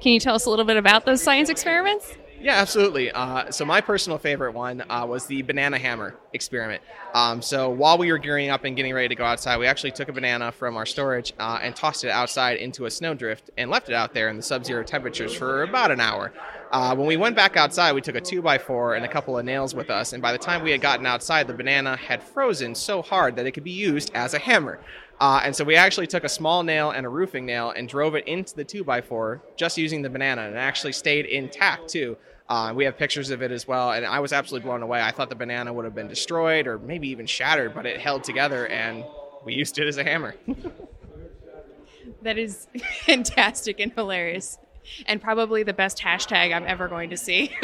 Can 0.00 0.12
you 0.12 0.20
tell 0.20 0.36
us 0.36 0.46
a 0.46 0.50
little 0.50 0.64
bit 0.64 0.76
about 0.76 1.06
those 1.06 1.20
science 1.20 1.48
experiments? 1.48 2.14
Yeah, 2.42 2.54
absolutely. 2.54 3.10
Uh, 3.10 3.50
so 3.50 3.66
my 3.66 3.82
personal 3.82 4.16
favorite 4.16 4.52
one 4.52 4.82
uh, 4.88 5.04
was 5.06 5.26
the 5.26 5.42
banana 5.42 5.76
hammer 5.78 6.16
experiment. 6.32 6.82
Um, 7.12 7.42
so 7.42 7.68
while 7.68 7.98
we 7.98 8.10
were 8.10 8.16
gearing 8.16 8.48
up 8.48 8.64
and 8.64 8.74
getting 8.74 8.94
ready 8.94 9.08
to 9.08 9.14
go 9.14 9.24
outside, 9.24 9.58
we 9.58 9.66
actually 9.66 9.90
took 9.90 10.08
a 10.08 10.12
banana 10.12 10.50
from 10.50 10.78
our 10.78 10.86
storage 10.86 11.34
uh, 11.38 11.58
and 11.60 11.76
tossed 11.76 12.02
it 12.02 12.08
outside 12.08 12.56
into 12.56 12.86
a 12.86 12.90
snowdrift 12.90 13.50
and 13.58 13.70
left 13.70 13.90
it 13.90 13.94
out 13.94 14.14
there 14.14 14.30
in 14.30 14.38
the 14.38 14.42
sub-zero 14.42 14.82
temperatures 14.82 15.34
for 15.34 15.64
about 15.64 15.90
an 15.90 16.00
hour. 16.00 16.32
Uh, 16.72 16.94
when 16.94 17.06
we 17.06 17.18
went 17.18 17.36
back 17.36 17.58
outside, 17.58 17.92
we 17.92 18.00
took 18.00 18.14
a 18.14 18.20
two 18.20 18.40
by 18.40 18.56
four 18.56 18.94
and 18.94 19.04
a 19.04 19.08
couple 19.08 19.36
of 19.36 19.44
nails 19.44 19.74
with 19.74 19.90
us, 19.90 20.14
and 20.14 20.22
by 20.22 20.32
the 20.32 20.38
time 20.38 20.62
we 20.62 20.70
had 20.70 20.80
gotten 20.80 21.04
outside, 21.04 21.46
the 21.46 21.52
banana 21.52 21.94
had 21.96 22.22
frozen 22.22 22.74
so 22.74 23.02
hard 23.02 23.36
that 23.36 23.44
it 23.44 23.50
could 23.52 23.64
be 23.64 23.70
used 23.70 24.12
as 24.14 24.32
a 24.32 24.38
hammer. 24.38 24.80
Uh, 25.20 25.42
and 25.44 25.54
so 25.54 25.62
we 25.62 25.76
actually 25.76 26.06
took 26.06 26.24
a 26.24 26.28
small 26.28 26.62
nail 26.62 26.92
and 26.92 27.04
a 27.04 27.08
roofing 27.08 27.44
nail 27.44 27.70
and 27.76 27.86
drove 27.86 28.14
it 28.14 28.26
into 28.26 28.56
the 28.56 28.64
2x4 28.64 29.40
just 29.54 29.76
using 29.76 30.00
the 30.00 30.08
banana 30.08 30.42
and 30.42 30.54
it 30.54 30.58
actually 30.58 30.92
stayed 30.92 31.26
intact 31.26 31.88
too. 31.88 32.16
Uh, 32.50 32.72
we 32.74 32.84
have 32.84 32.98
pictures 32.98 33.30
of 33.30 33.42
it 33.42 33.52
as 33.52 33.68
well, 33.68 33.92
and 33.92 34.04
I 34.04 34.18
was 34.18 34.32
absolutely 34.32 34.66
blown 34.68 34.82
away. 34.82 35.00
I 35.00 35.12
thought 35.12 35.28
the 35.28 35.36
banana 35.36 35.72
would 35.72 35.84
have 35.84 35.94
been 35.94 36.08
destroyed 36.08 36.66
or 36.66 36.80
maybe 36.80 37.08
even 37.08 37.24
shattered, 37.24 37.74
but 37.74 37.86
it 37.86 38.00
held 38.00 38.24
together 38.24 38.66
and 38.66 39.04
we 39.44 39.54
used 39.54 39.78
it 39.78 39.86
as 39.86 39.98
a 39.98 40.02
hammer. 40.04 40.34
that 42.22 42.38
is 42.38 42.66
fantastic 43.06 43.78
and 43.78 43.92
hilarious, 43.92 44.58
and 45.06 45.22
probably 45.22 45.62
the 45.62 45.72
best 45.72 45.98
hashtag 45.98 46.52
I'm 46.52 46.66
ever 46.66 46.88
going 46.88 47.10
to 47.10 47.16
see. 47.16 47.56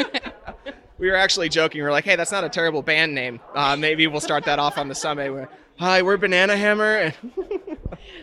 we 0.97 1.09
were 1.09 1.17
actually 1.17 1.49
joking. 1.49 1.81
We 1.81 1.83
were 1.83 1.91
like, 1.91 2.05
hey, 2.05 2.15
that's 2.15 2.31
not 2.31 2.45
a 2.45 2.49
terrible 2.49 2.81
band 2.81 3.13
name. 3.13 3.41
Uh, 3.53 3.75
maybe 3.75 4.07
we'll 4.07 4.21
start 4.21 4.45
that 4.45 4.57
off 4.57 4.77
on 4.77 4.87
the 4.87 4.95
summit. 4.95 5.33
We're, 5.33 5.49
Hi, 5.79 6.01
we're 6.01 6.17
Banana 6.17 6.55
Hammer. 6.55 7.13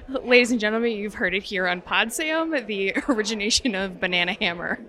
Ladies 0.09 0.51
and 0.51 0.59
gentlemen, 0.59 0.93
you've 0.93 1.15
heard 1.15 1.35
it 1.35 1.43
here 1.43 1.69
on 1.69 1.83
Podsam, 1.83 2.67
the 2.67 2.95
origination 3.09 3.75
of 3.75 4.01
Banana 4.01 4.33
Hammer. 4.41 4.81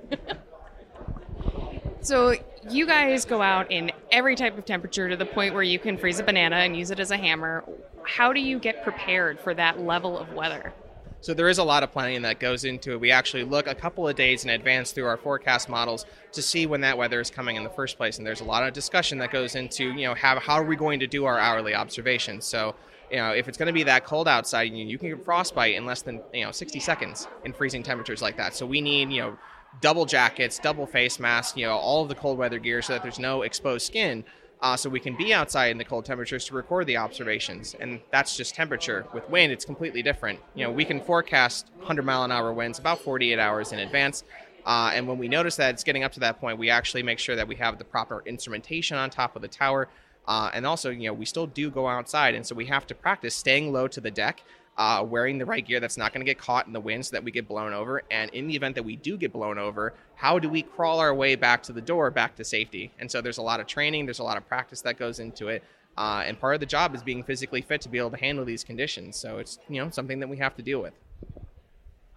So, 2.05 2.35
you 2.69 2.85
guys 2.85 3.25
go 3.25 3.41
out 3.41 3.71
in 3.71 3.91
every 4.11 4.35
type 4.35 4.57
of 4.57 4.65
temperature 4.65 5.09
to 5.09 5.15
the 5.15 5.25
point 5.25 5.53
where 5.53 5.63
you 5.63 5.79
can 5.79 5.97
freeze 5.97 6.19
a 6.19 6.23
banana 6.23 6.57
and 6.57 6.75
use 6.75 6.91
it 6.91 6.99
as 6.99 7.11
a 7.11 7.17
hammer. 7.17 7.63
How 8.03 8.33
do 8.33 8.39
you 8.39 8.59
get 8.59 8.83
prepared 8.83 9.39
for 9.39 9.53
that 9.53 9.79
level 9.79 10.17
of 10.17 10.33
weather? 10.33 10.73
So 11.21 11.33
there 11.33 11.49
is 11.49 11.57
a 11.57 11.63
lot 11.63 11.81
of 11.81 11.91
planning 11.91 12.21
that 12.21 12.39
goes 12.39 12.65
into 12.65 12.91
it. 12.91 12.99
We 12.99 13.09
actually 13.09 13.43
look 13.43 13.65
a 13.65 13.73
couple 13.73 14.07
of 14.07 14.15
days 14.15 14.43
in 14.43 14.51
advance 14.51 14.91
through 14.91 15.07
our 15.07 15.17
forecast 15.17 15.69
models 15.69 16.05
to 16.33 16.41
see 16.43 16.67
when 16.67 16.81
that 16.81 16.97
weather 16.97 17.19
is 17.19 17.31
coming 17.31 17.55
in 17.55 17.63
the 17.63 17.69
first 17.71 17.97
place. 17.97 18.19
And 18.19 18.27
there's 18.27 18.41
a 18.41 18.45
lot 18.45 18.61
of 18.61 18.73
discussion 18.73 19.17
that 19.17 19.31
goes 19.31 19.55
into, 19.55 19.91
you 19.93 20.05
know, 20.05 20.13
how, 20.13 20.39
how 20.39 20.53
are 20.53 20.63
we 20.63 20.75
going 20.75 20.99
to 20.99 21.07
do 21.07 21.25
our 21.25 21.39
hourly 21.39 21.73
observations? 21.73 22.45
So, 22.45 22.75
you 23.09 23.17
know, 23.17 23.31
if 23.31 23.47
it's 23.47 23.57
going 23.57 23.67
to 23.67 23.73
be 23.73 23.83
that 23.83 24.05
cold 24.05 24.27
outside, 24.27 24.71
you, 24.71 24.85
you 24.85 24.99
can 24.99 25.09
get 25.09 25.25
frostbite 25.25 25.73
in 25.73 25.85
less 25.85 26.03
than, 26.03 26.21
you 26.31 26.45
know, 26.45 26.51
60 26.51 26.79
seconds 26.79 27.27
in 27.43 27.53
freezing 27.53 27.81
temperatures 27.81 28.21
like 28.21 28.37
that. 28.37 28.53
So 28.53 28.67
we 28.67 28.81
need, 28.81 29.09
you 29.11 29.21
know, 29.21 29.37
double 29.81 30.05
jackets, 30.05 30.59
double 30.59 30.85
face 30.85 31.19
masks, 31.19 31.57
you 31.57 31.65
know, 31.65 31.75
all 31.75 32.03
of 32.03 32.09
the 32.09 32.15
cold 32.15 32.37
weather 32.37 32.59
gear 32.59 32.81
so 32.81 32.93
that 32.93 33.03
there's 33.03 33.19
no 33.19 33.41
exposed 33.41 33.85
skin 33.85 34.23
uh, 34.61 34.75
so 34.75 34.89
we 34.89 34.99
can 34.99 35.15
be 35.15 35.33
outside 35.33 35.67
in 35.67 35.77
the 35.77 35.83
cold 35.83 36.05
temperatures 36.05 36.45
to 36.45 36.55
record 36.55 36.87
the 36.87 36.97
observations. 36.97 37.75
And 37.79 37.99
that's 38.11 38.35
just 38.35 38.55
temperature. 38.55 39.05
With 39.13 39.29
wind, 39.29 39.51
it's 39.51 39.65
completely 39.65 40.01
different. 40.01 40.39
You 40.55 40.65
know, 40.65 40.71
we 40.71 40.85
can 40.85 41.01
forecast 41.01 41.69
100 41.77 42.03
mile 42.03 42.23
an 42.23 42.31
hour 42.31 42.53
winds 42.53 42.79
about 42.79 42.99
48 42.99 43.37
hours 43.37 43.71
in 43.73 43.79
advance. 43.79 44.23
Uh, 44.65 44.91
and 44.93 45.07
when 45.07 45.17
we 45.17 45.27
notice 45.27 45.55
that 45.57 45.73
it's 45.73 45.83
getting 45.83 46.03
up 46.03 46.13
to 46.13 46.19
that 46.21 46.39
point, 46.39 46.57
we 46.57 46.69
actually 46.69 47.03
make 47.03 47.19
sure 47.19 47.35
that 47.35 47.47
we 47.47 47.55
have 47.55 47.77
the 47.77 47.83
proper 47.83 48.23
instrumentation 48.25 48.97
on 48.97 49.09
top 49.09 49.35
of 49.35 49.41
the 49.41 49.47
tower. 49.47 49.87
Uh, 50.27 50.49
and 50.53 50.65
also, 50.65 50.89
you 50.89 51.07
know, 51.07 51.13
we 51.13 51.25
still 51.25 51.45
do 51.45 51.69
go 51.69 51.87
outside, 51.87 52.33
and 52.33 52.43
so 52.43 52.55
we 52.55 52.65
have 52.65 52.87
to 52.87 52.95
practice 52.95 53.35
staying 53.35 53.71
low 53.71 53.87
to 53.87 54.01
the 54.01 54.09
deck 54.09 54.41
uh, 54.77 55.05
wearing 55.07 55.37
the 55.37 55.45
right 55.45 55.65
gear 55.65 55.79
that's 55.79 55.97
not 55.97 56.13
going 56.13 56.25
to 56.25 56.29
get 56.29 56.37
caught 56.37 56.67
in 56.67 56.73
the 56.73 56.79
wind 56.79 57.05
so 57.05 57.11
that 57.11 57.23
we 57.23 57.31
get 57.31 57.47
blown 57.47 57.73
over. 57.73 58.03
And 58.11 58.29
in 58.31 58.47
the 58.47 58.55
event 58.55 58.75
that 58.75 58.83
we 58.83 58.95
do 58.95 59.17
get 59.17 59.31
blown 59.31 59.57
over, 59.57 59.93
how 60.15 60.39
do 60.39 60.49
we 60.49 60.63
crawl 60.63 60.99
our 60.99 61.13
way 61.13 61.35
back 61.35 61.63
to 61.63 61.73
the 61.73 61.81
door, 61.81 62.11
back 62.11 62.35
to 62.35 62.43
safety? 62.43 62.91
And 62.99 63.09
so 63.09 63.21
there's 63.21 63.37
a 63.37 63.41
lot 63.41 63.59
of 63.59 63.67
training, 63.67 64.05
there's 64.05 64.19
a 64.19 64.23
lot 64.23 64.37
of 64.37 64.47
practice 64.47 64.81
that 64.81 64.97
goes 64.97 65.19
into 65.19 65.47
it. 65.47 65.63
Uh, 65.97 66.23
and 66.25 66.39
part 66.39 66.55
of 66.55 66.59
the 66.59 66.65
job 66.65 66.93
is 66.93 67.01
being 67.01 67.23
physically 67.23 67.61
fit 67.61 67.79
to 67.81 67.89
be 67.89 67.97
able 67.97 68.11
to 68.11 68.17
handle 68.17 68.43
these 68.43 68.63
conditions. 68.63 69.15
So 69.15 69.37
it's 69.37 69.59
you 69.69 69.81
know 69.81 69.89
something 69.89 70.19
that 70.19 70.27
we 70.27 70.37
have 70.37 70.55
to 70.57 70.61
deal 70.61 70.81
with. 70.81 70.93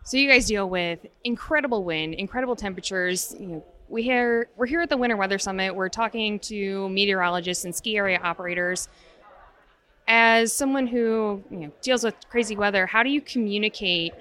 So 0.05 0.17
you 0.17 0.29
guys 0.29 0.47
deal 0.47 0.69
with 0.69 1.01
incredible 1.23 1.85
wind, 1.85 2.15
incredible 2.15 2.57
temperatures. 2.57 3.37
You 3.39 3.47
know, 3.47 3.65
we 3.89 4.03
hear 4.03 4.49
we're 4.57 4.67
here 4.67 4.81
at 4.81 4.91
the 4.91 4.97
Winter 4.97 5.17
Weather 5.17 5.39
Summit. 5.39 5.75
We're 5.75 5.89
talking 5.89 6.41
to 6.41 6.89
meteorologists 6.89 7.65
and 7.65 7.75
ski 7.75 7.97
area 7.97 8.19
operators. 8.21 8.89
As 10.11 10.55
someone 10.55 10.87
who 10.87 11.45
you 11.51 11.59
know, 11.59 11.73
deals 11.83 12.03
with 12.03 12.15
crazy 12.31 12.57
weather, 12.57 12.87
how 12.87 13.03
do 13.03 13.11
you 13.11 13.21
communicate 13.21 14.15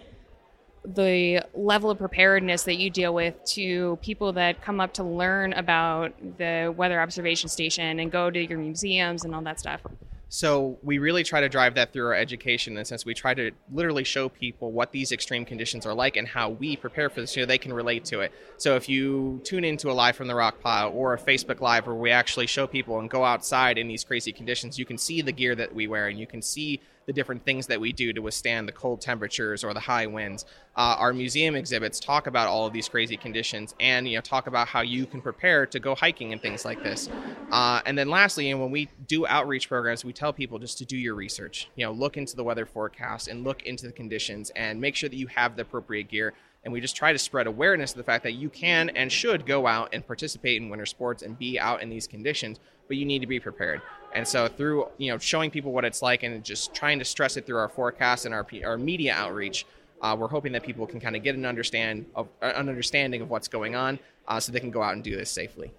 the 0.83 1.45
level 1.53 1.89
of 1.89 1.97
preparedness 1.97 2.63
that 2.63 2.75
you 2.75 2.89
deal 2.89 3.13
with 3.13 3.41
to 3.45 3.97
people 4.01 4.33
that 4.33 4.61
come 4.61 4.81
up 4.81 4.93
to 4.93 5.03
learn 5.03 5.53
about 5.53 6.13
the 6.37 6.73
weather 6.75 7.01
observation 7.01 7.49
station 7.49 7.99
and 7.99 8.11
go 8.11 8.29
to 8.29 8.45
your 8.45 8.59
museums 8.59 9.23
and 9.23 9.33
all 9.33 9.41
that 9.41 9.59
stuff? 9.59 9.81
So 10.29 10.77
we 10.83 10.97
really 10.97 11.23
try 11.23 11.41
to 11.41 11.49
drive 11.49 11.75
that 11.75 11.93
through 11.93 12.07
our 12.07 12.13
education 12.13 12.73
in 12.73 12.79
the 12.79 12.85
sense 12.85 13.05
we 13.05 13.13
try 13.13 13.33
to 13.33 13.51
literally 13.71 14.03
show 14.03 14.27
people 14.27 14.71
what 14.71 14.91
these 14.91 15.11
extreme 15.11 15.45
conditions 15.45 15.85
are 15.85 15.93
like 15.93 16.17
and 16.17 16.27
how 16.27 16.49
we 16.49 16.75
prepare 16.75 17.09
for 17.09 17.21
this 17.21 17.33
so 17.33 17.45
they 17.45 17.57
can 17.57 17.73
relate 17.73 18.03
to 18.05 18.19
it. 18.19 18.33
So 18.57 18.75
if 18.75 18.89
you 18.89 19.39
tune 19.45 19.63
into 19.63 19.89
a 19.89 19.93
live 19.93 20.15
from 20.17 20.27
the 20.27 20.35
rock 20.35 20.59
pile 20.59 20.91
or 20.93 21.13
a 21.13 21.19
Facebook 21.19 21.61
live 21.61 21.87
where 21.87 21.95
we 21.95 22.11
actually 22.11 22.47
show 22.47 22.67
people 22.67 22.99
and 22.99 23.09
go 23.09 23.23
outside 23.23 23.77
in 23.77 23.87
these 23.87 24.03
crazy 24.03 24.33
conditions, 24.33 24.77
you 24.77 24.85
can 24.85 24.97
see 24.97 25.21
the 25.21 25.31
gear 25.31 25.55
that 25.55 25.73
we 25.73 25.87
wear 25.87 26.07
and 26.07 26.19
you 26.19 26.27
can 26.27 26.41
see 26.41 26.81
the 27.07 27.13
different 27.13 27.43
things 27.45 27.67
that 27.67 27.79
we 27.79 27.93
do 27.93 28.11
to 28.11 28.21
withstand 28.21 28.67
the 28.67 28.71
cold 28.71 28.99
temperatures 28.99 29.63
or 29.63 29.73
the 29.73 29.79
high 29.79 30.05
winds. 30.05 30.45
Uh, 30.75 30.95
our 30.99 31.13
museum 31.13 31.55
exhibits 31.55 32.01
talk 32.01 32.27
about 32.27 32.49
all 32.49 32.67
of 32.67 32.73
these 32.73 32.89
crazy 32.89 33.15
conditions 33.15 33.73
and 33.79 34.07
you 34.07 34.15
know 34.15 34.21
talk 34.21 34.45
about 34.45 34.67
how 34.67 34.81
you 34.81 35.05
can 35.05 35.21
prepare 35.21 35.65
to 35.65 35.79
go 35.79 35.95
hiking 35.95 36.33
and 36.33 36.41
things 36.41 36.65
like 36.65 36.83
this. 36.83 37.09
Uh, 37.49 37.81
and 37.85 37.97
then 37.97 38.09
lastly, 38.09 38.51
and 38.51 38.59
when 38.59 38.71
we 38.71 38.89
do 39.07 39.25
outreach 39.25 39.69
programs, 39.69 40.03
we 40.03 40.11
tell 40.11 40.33
people 40.33 40.59
just 40.59 40.77
to 40.77 40.85
do 40.85 40.97
your 40.97 41.15
research. 41.15 41.69
You 41.75 41.85
know, 41.85 41.93
look 41.93 42.17
into 42.17 42.35
the 42.35 42.43
weather 42.43 42.65
forecast 42.65 43.29
and 43.29 43.45
look 43.45 43.63
into 43.63 43.87
the 43.87 43.93
conditions 43.93 44.51
and 44.55 44.79
make 44.79 44.95
sure 44.95 45.07
that 45.07 45.15
you 45.15 45.27
have 45.27 45.55
the 45.55 45.61
appropriate 45.61 46.09
gear 46.09 46.33
and 46.63 46.73
we 46.73 46.81
just 46.81 46.97
try 46.97 47.13
to 47.13 47.19
spread 47.19 47.47
awareness 47.47 47.91
of 47.91 47.97
the 47.97 48.03
fact 48.03 48.23
that 48.23 48.33
you 48.33 48.49
can 48.49 48.89
and 48.89 49.09
should 49.09 49.45
go 49.45 49.67
out 49.67 49.87
and 49.93 50.05
participate 50.05 50.61
in 50.61 50.67
winter 50.67 50.85
sports 50.85 51.23
and 51.23 51.39
be 51.39 51.57
out 51.57 51.81
in 51.81 51.89
these 51.89 52.07
conditions 52.07 52.59
but 52.87 52.97
you 52.97 53.05
need 53.05 53.19
to 53.19 53.27
be 53.27 53.39
prepared 53.39 53.81
and 54.13 54.27
so 54.27 54.47
through 54.47 54.87
you 54.97 55.11
know 55.11 55.17
showing 55.17 55.51
people 55.51 55.71
what 55.71 55.85
it's 55.85 56.01
like 56.01 56.23
and 56.23 56.43
just 56.43 56.73
trying 56.73 56.99
to 56.99 57.05
stress 57.05 57.37
it 57.37 57.45
through 57.45 57.57
our 57.57 57.69
forecasts 57.69 58.25
and 58.25 58.33
our, 58.33 58.45
our 58.65 58.77
media 58.77 59.13
outreach 59.13 59.65
uh, 60.01 60.15
we're 60.17 60.27
hoping 60.27 60.51
that 60.51 60.63
people 60.63 60.85
can 60.85 60.99
kind 60.99 61.15
of 61.15 61.23
get 61.23 61.35
an 61.35 61.45
understand 61.45 62.05
of 62.15 62.27
an 62.41 62.69
understanding 62.69 63.21
of 63.21 63.29
what's 63.29 63.47
going 63.47 63.75
on 63.75 63.99
uh, 64.27 64.39
so 64.39 64.51
they 64.51 64.59
can 64.59 64.71
go 64.71 64.81
out 64.81 64.93
and 64.93 65.03
do 65.03 65.15
this 65.15 65.29
safely 65.29 65.71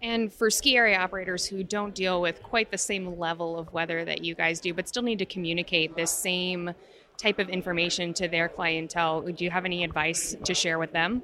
and 0.00 0.32
for 0.32 0.50
ski 0.50 0.76
area 0.76 0.98
operators 0.98 1.44
who 1.44 1.64
don't 1.64 1.94
deal 1.94 2.20
with 2.20 2.42
quite 2.42 2.70
the 2.70 2.78
same 2.78 3.18
level 3.18 3.58
of 3.58 3.72
weather 3.72 4.04
that 4.04 4.24
you 4.24 4.34
guys 4.34 4.60
do, 4.60 4.72
but 4.72 4.88
still 4.88 5.02
need 5.02 5.18
to 5.18 5.26
communicate 5.26 5.96
this 5.96 6.12
same 6.12 6.72
type 7.16 7.40
of 7.40 7.48
information 7.48 8.14
to 8.14 8.28
their 8.28 8.48
clientele, 8.48 9.22
do 9.22 9.44
you 9.44 9.50
have 9.50 9.64
any 9.64 9.82
advice 9.82 10.36
to 10.44 10.54
share 10.54 10.78
with 10.78 10.92
them? 10.92 11.20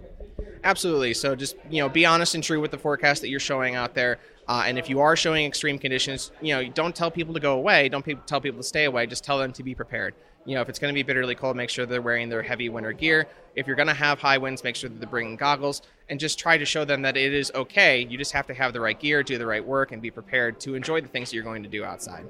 Absolutely. 0.64 1.14
So 1.14 1.36
just 1.36 1.56
you 1.70 1.80
know, 1.80 1.88
be 1.88 2.04
honest 2.04 2.34
and 2.34 2.42
true 2.42 2.60
with 2.60 2.72
the 2.72 2.78
forecast 2.78 3.22
that 3.22 3.28
you're 3.28 3.40
showing 3.40 3.76
out 3.76 3.94
there. 3.94 4.18
Uh, 4.46 4.64
and 4.66 4.78
if 4.78 4.90
you 4.90 5.00
are 5.00 5.16
showing 5.16 5.46
extreme 5.46 5.78
conditions, 5.78 6.30
you 6.40 6.54
know, 6.54 6.68
don't 6.68 6.94
tell 6.94 7.10
people 7.10 7.32
to 7.34 7.40
go 7.40 7.54
away. 7.54 7.88
Don't 7.88 8.04
pe- 8.04 8.14
tell 8.26 8.40
people 8.40 8.60
to 8.60 8.66
stay 8.66 8.84
away. 8.84 9.06
Just 9.06 9.24
tell 9.24 9.38
them 9.38 9.52
to 9.52 9.62
be 9.62 9.74
prepared. 9.74 10.14
You 10.46 10.54
know, 10.54 10.60
if 10.60 10.68
it's 10.68 10.78
going 10.78 10.92
to 10.92 10.94
be 10.94 11.02
bitterly 11.02 11.34
cold, 11.34 11.56
make 11.56 11.70
sure 11.70 11.86
they're 11.86 12.02
wearing 12.02 12.28
their 12.28 12.42
heavy 12.42 12.68
winter 12.68 12.92
gear. 12.92 13.26
If 13.56 13.66
you're 13.66 13.76
going 13.76 13.88
to 13.88 13.94
have 13.94 14.18
high 14.18 14.36
winds, 14.36 14.62
make 14.62 14.76
sure 14.76 14.90
that 14.90 15.00
they're 15.00 15.08
bringing 15.08 15.36
goggles 15.36 15.80
and 16.10 16.20
just 16.20 16.38
try 16.38 16.58
to 16.58 16.66
show 16.66 16.84
them 16.84 17.00
that 17.02 17.16
it 17.16 17.32
is 17.32 17.50
okay. 17.54 18.00
You 18.00 18.18
just 18.18 18.32
have 18.32 18.46
to 18.48 18.54
have 18.54 18.74
the 18.74 18.80
right 18.80 18.98
gear, 18.98 19.22
do 19.22 19.38
the 19.38 19.46
right 19.46 19.64
work, 19.64 19.92
and 19.92 20.02
be 20.02 20.10
prepared 20.10 20.60
to 20.60 20.74
enjoy 20.74 21.00
the 21.00 21.08
things 21.08 21.30
that 21.30 21.36
you're 21.36 21.44
going 21.44 21.62
to 21.62 21.68
do 21.68 21.82
outside. 21.82 22.26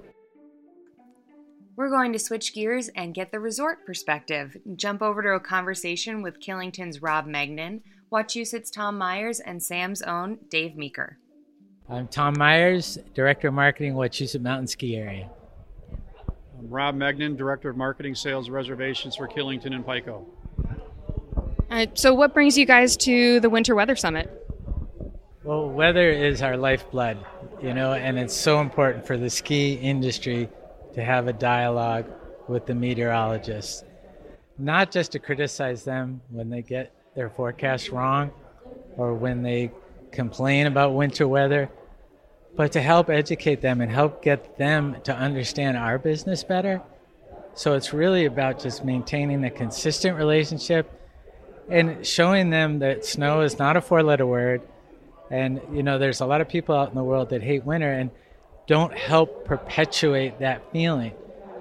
We're 1.76 1.90
going 1.90 2.12
to 2.12 2.20
switch 2.20 2.54
gears 2.54 2.88
and 2.94 3.14
get 3.14 3.32
the 3.32 3.40
resort 3.40 3.84
perspective. 3.84 4.56
Jump 4.76 5.02
over 5.02 5.22
to 5.22 5.30
a 5.30 5.40
conversation 5.40 6.22
with 6.22 6.38
Killington's 6.38 7.02
Rob 7.02 7.26
Megnin, 7.26 7.80
Wachusett's 8.10 8.70
Tom 8.70 8.96
Myers, 8.96 9.40
and 9.40 9.60
Sam's 9.60 10.00
own 10.00 10.38
Dave 10.48 10.76
Meeker. 10.76 11.18
I'm 11.86 12.08
Tom 12.08 12.34
Myers, 12.38 12.96
Director 13.12 13.48
of 13.48 13.54
Marketing, 13.54 13.92
Wachusett 13.92 14.40
Mountain 14.40 14.68
Ski 14.68 14.96
Area. 14.96 15.28
I'm 16.58 16.70
Rob 16.70 16.96
Megnin, 16.96 17.36
Director 17.36 17.68
of 17.68 17.76
Marketing 17.76 18.14
Sales 18.14 18.48
Reservations 18.48 19.16
for 19.16 19.28
Killington 19.28 19.74
and 19.74 19.86
Pico. 19.86 20.26
Uh, 21.68 21.84
so, 21.92 22.14
what 22.14 22.32
brings 22.32 22.56
you 22.56 22.64
guys 22.64 22.96
to 22.98 23.38
the 23.40 23.50
Winter 23.50 23.74
Weather 23.74 23.96
Summit? 23.96 24.30
Well, 25.42 25.68
weather 25.68 26.08
is 26.08 26.40
our 26.40 26.56
lifeblood, 26.56 27.18
you 27.62 27.74
know, 27.74 27.92
and 27.92 28.18
it's 28.18 28.34
so 28.34 28.62
important 28.62 29.06
for 29.06 29.18
the 29.18 29.28
ski 29.28 29.74
industry 29.74 30.48
to 30.94 31.04
have 31.04 31.28
a 31.28 31.34
dialogue 31.34 32.06
with 32.48 32.64
the 32.64 32.74
meteorologists, 32.74 33.84
not 34.56 34.90
just 34.90 35.12
to 35.12 35.18
criticize 35.18 35.84
them 35.84 36.22
when 36.30 36.48
they 36.48 36.62
get 36.62 36.94
their 37.14 37.28
forecast 37.28 37.90
wrong 37.90 38.30
or 38.96 39.12
when 39.12 39.42
they 39.42 39.70
complain 40.14 40.66
about 40.66 40.94
winter 40.94 41.28
weather, 41.28 41.70
but 42.56 42.72
to 42.72 42.80
help 42.80 43.10
educate 43.10 43.60
them 43.60 43.80
and 43.80 43.90
help 43.90 44.22
get 44.22 44.56
them 44.56 44.96
to 45.04 45.14
understand 45.14 45.76
our 45.76 45.98
business 45.98 46.44
better. 46.44 46.80
So 47.54 47.74
it's 47.74 47.92
really 47.92 48.24
about 48.24 48.58
just 48.58 48.84
maintaining 48.84 49.44
a 49.44 49.50
consistent 49.50 50.16
relationship 50.16 50.90
and 51.68 52.04
showing 52.06 52.50
them 52.50 52.78
that 52.80 53.04
snow 53.04 53.42
is 53.42 53.58
not 53.58 53.76
a 53.76 53.80
four 53.80 54.02
letter 54.02 54.26
word. 54.26 54.62
And, 55.30 55.60
you 55.72 55.82
know, 55.82 55.98
there's 55.98 56.20
a 56.20 56.26
lot 56.26 56.40
of 56.40 56.48
people 56.48 56.74
out 56.74 56.88
in 56.88 56.94
the 56.94 57.04
world 57.04 57.30
that 57.30 57.42
hate 57.42 57.64
winter 57.64 57.90
and 57.90 58.10
don't 58.66 58.96
help 58.96 59.44
perpetuate 59.44 60.40
that 60.40 60.72
feeling. 60.72 61.12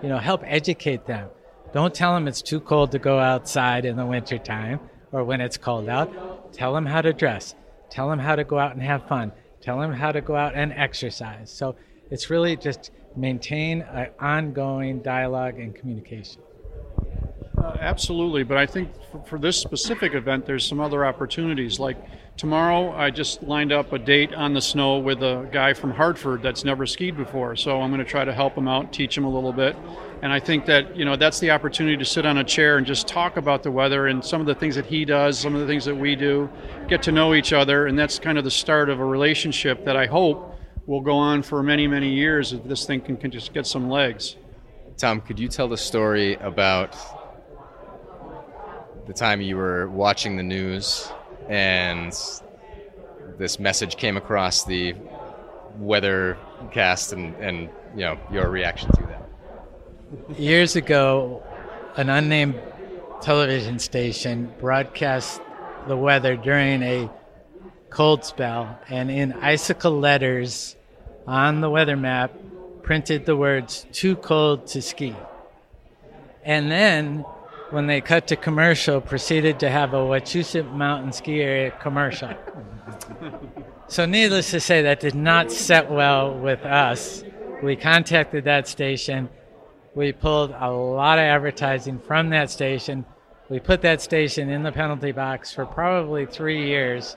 You 0.02 0.10
know, 0.10 0.18
help 0.18 0.42
educate 0.46 1.06
them. 1.06 1.30
Don't 1.74 1.94
tell 1.94 2.14
them 2.14 2.28
it's 2.28 2.42
too 2.42 2.60
cold 2.60 2.92
to 2.92 3.00
go 3.00 3.20
outside 3.20 3.86
in 3.86 3.96
the 3.96 4.06
wintertime 4.06 4.80
or 5.12 5.24
when 5.24 5.42
it's 5.42 5.58
cold 5.58 5.90
out. 5.90 6.54
Tell 6.54 6.74
them 6.74 6.86
how 6.86 7.02
to 7.02 7.14
dress. 7.14 7.56
Tell 7.94 8.10
them 8.10 8.18
how 8.18 8.36
to 8.36 8.44
go 8.44 8.58
out 8.58 8.74
and 8.74 8.82
have 8.82 9.08
fun. 9.08 9.32
Tell 9.62 9.80
them 9.80 9.94
how 9.94 10.12
to 10.12 10.20
go 10.20 10.36
out 10.36 10.56
and 10.56 10.74
exercise. 10.74 11.52
So 11.52 11.76
it's 12.10 12.32
really 12.32 12.56
just 12.56 12.90
maintain 13.16 13.82
an 13.82 14.08
ongoing 14.20 15.04
dialogue 15.04 15.60
and 15.60 15.76
communication. 15.76 16.42
Uh, 17.56 17.78
absolutely, 17.80 18.42
but 18.42 18.58
I 18.58 18.66
think 18.66 18.90
for, 19.12 19.24
for, 19.26 19.38
this 19.38 19.58
specific 19.58 20.16
event, 20.16 20.48
there's 20.48 20.68
some 20.68 20.80
other 20.80 21.06
opportunities. 21.06 21.80
Like 21.80 21.98
tomorrow, 22.38 22.92
I 22.94 23.10
just 23.10 23.44
lined 23.44 23.72
up 23.72 23.94
a 23.94 24.00
date 24.00 24.34
on 24.34 24.54
the 24.54 24.62
snow 24.62 24.98
with 24.98 25.22
a 25.24 25.48
guy 25.52 25.74
from 25.74 25.92
Hartford 25.92 26.42
that's 26.42 26.64
never 26.64 26.86
skied 26.86 27.16
before. 27.16 27.56
So 27.56 27.82
I'm 27.82 27.92
going 27.92 28.04
to 28.04 28.10
try 28.10 28.26
to 28.26 28.34
help 28.34 28.58
him 28.58 28.68
out, 28.68 28.92
teach 28.92 29.18
him 29.18 29.26
a 29.26 29.30
little 29.30 29.54
bit. 29.54 29.76
And 30.22 30.32
I 30.32 30.40
think 30.40 30.66
that 30.68 30.96
you 30.96 31.04
know 31.04 31.16
that's 31.16 31.40
the 31.40 31.52
opportunity 31.52 31.98
to 31.98 32.06
sit 32.06 32.26
on 32.26 32.38
a 32.38 32.44
chair 32.44 32.78
and 32.78 32.88
just 32.88 33.08
talk 33.08 33.36
about 33.38 33.62
the 33.62 33.72
weather 33.72 34.08
and 34.08 34.24
some 34.24 34.40
of 34.40 34.48
the 34.48 34.56
things 34.56 34.76
that 34.76 34.86
he 34.86 35.04
does, 35.04 35.38
some 35.38 35.54
of 35.54 35.62
the 35.62 35.68
things 35.68 35.84
that 35.86 35.96
we 35.96 36.16
do, 36.16 36.50
get 36.88 37.04
to 37.04 37.12
know 37.12 37.34
each 37.34 37.52
other, 37.52 37.88
and 37.88 38.00
that's 38.00 38.20
kind 38.20 38.38
of 38.38 38.44
the 38.46 38.52
start 38.52 38.90
of 38.90 39.00
a 39.00 39.06
relationship 39.06 39.84
that 39.84 39.98
I 39.98 40.06
hope 40.06 40.58
will 40.86 41.02
go 41.02 41.16
on 41.16 41.44
for 41.44 41.62
many, 41.62 41.88
many 41.88 42.10
years 42.10 42.54
if 42.54 42.64
this 42.64 42.86
thing 42.86 43.02
can, 43.02 43.18
can 43.18 43.32
just 43.32 43.54
get 43.54 43.66
some 43.66 43.90
legs. 43.90 44.38
Tom, 44.98 45.22
could 45.22 45.40
you 45.40 45.48
tell 45.48 45.68
the 45.68 45.78
story 45.78 46.36
about 46.36 46.96
the 49.08 49.14
time 49.14 49.42
you 49.42 49.58
were 49.58 49.90
watching 49.90 50.38
the 50.38 50.44
news 50.44 51.12
and 51.50 52.14
this 53.38 53.60
message 53.60 53.98
came 53.98 54.18
across 54.18 54.64
the 54.64 54.96
weather 55.78 56.38
cast 56.72 57.14
and, 57.14 57.36
and 57.36 57.70
you 57.96 58.02
know 58.02 58.18
your 58.32 58.50
reaction 58.50 58.92
to 58.92 59.02
that? 59.04 60.40
Years 60.40 60.76
ago, 60.76 61.44
an 61.96 62.10
unnamed 62.10 62.60
television 63.22 63.80
station 63.80 64.54
broadcast 64.60 65.42
the 65.88 65.98
weather 65.98 66.36
during 66.36 66.84
a 66.84 67.10
cold 67.90 68.24
spell, 68.26 68.80
and 68.90 69.12
in 69.12 69.34
icicle 69.34 70.00
letters 70.00 70.76
on 71.28 71.62
the 71.62 71.70
weather 71.70 71.96
map, 71.96 72.34
printed 72.82 73.26
the 73.26 73.36
words 73.36 73.86
"too 73.92 74.16
cold 74.16 74.68
to 74.68 74.82
ski." 74.82 75.16
And 76.44 76.72
then, 76.72 77.26
when 77.74 77.88
they 77.88 78.02
cut 78.02 78.28
to 78.28 78.36
commercial, 78.36 79.02
proceeded 79.02 79.60
to 79.60 79.70
have 79.70 79.94
a 79.94 79.98
Wachusett 79.98 80.74
Mountain 80.74 81.12
Ski 81.12 81.42
Area 81.42 81.72
commercial. 81.72 82.30
so, 83.88 84.06
needless 84.06 84.52
to 84.52 84.60
say, 84.60 84.84
that 84.84 85.00
did 85.00 85.16
not 85.16 85.52
set 85.52 85.92
well 85.92 86.38
with 86.38 86.64
us. 86.64 87.24
We 87.62 87.76
contacted 87.76 88.44
that 88.46 88.68
station 88.68 89.30
we 89.96 90.12
pulled 90.12 90.52
a 90.58 90.72
lot 90.72 91.20
of 91.20 91.24
advertising 91.24 92.00
from 92.00 92.30
that 92.30 92.50
station. 92.50 93.06
We 93.50 93.60
put 93.60 93.82
that 93.84 94.02
station 94.02 94.50
in 94.50 94.64
the 94.64 94.72
penalty 94.72 95.12
box 95.12 95.54
for 95.54 95.66
probably 95.66 96.26
three 96.26 96.66
years 96.66 97.16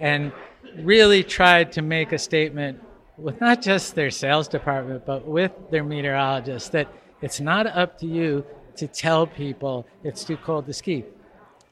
and 0.00 0.32
really 0.78 1.22
tried 1.22 1.70
to 1.72 1.82
make 1.82 2.12
a 2.12 2.18
statement 2.18 2.82
with 3.16 3.40
not 3.40 3.62
just 3.62 3.94
their 3.94 4.10
sales 4.10 4.48
department, 4.48 5.06
but 5.06 5.26
with 5.26 5.52
their 5.70 5.84
meteorologists 5.84 6.70
that 6.70 6.88
it's 7.20 7.38
not 7.38 7.66
up 7.68 7.98
to 7.98 8.06
you 8.06 8.44
to 8.76 8.86
tell 8.86 9.26
people 9.26 9.86
it's 10.04 10.24
too 10.24 10.36
cold 10.36 10.66
to 10.66 10.72
ski. 10.72 11.04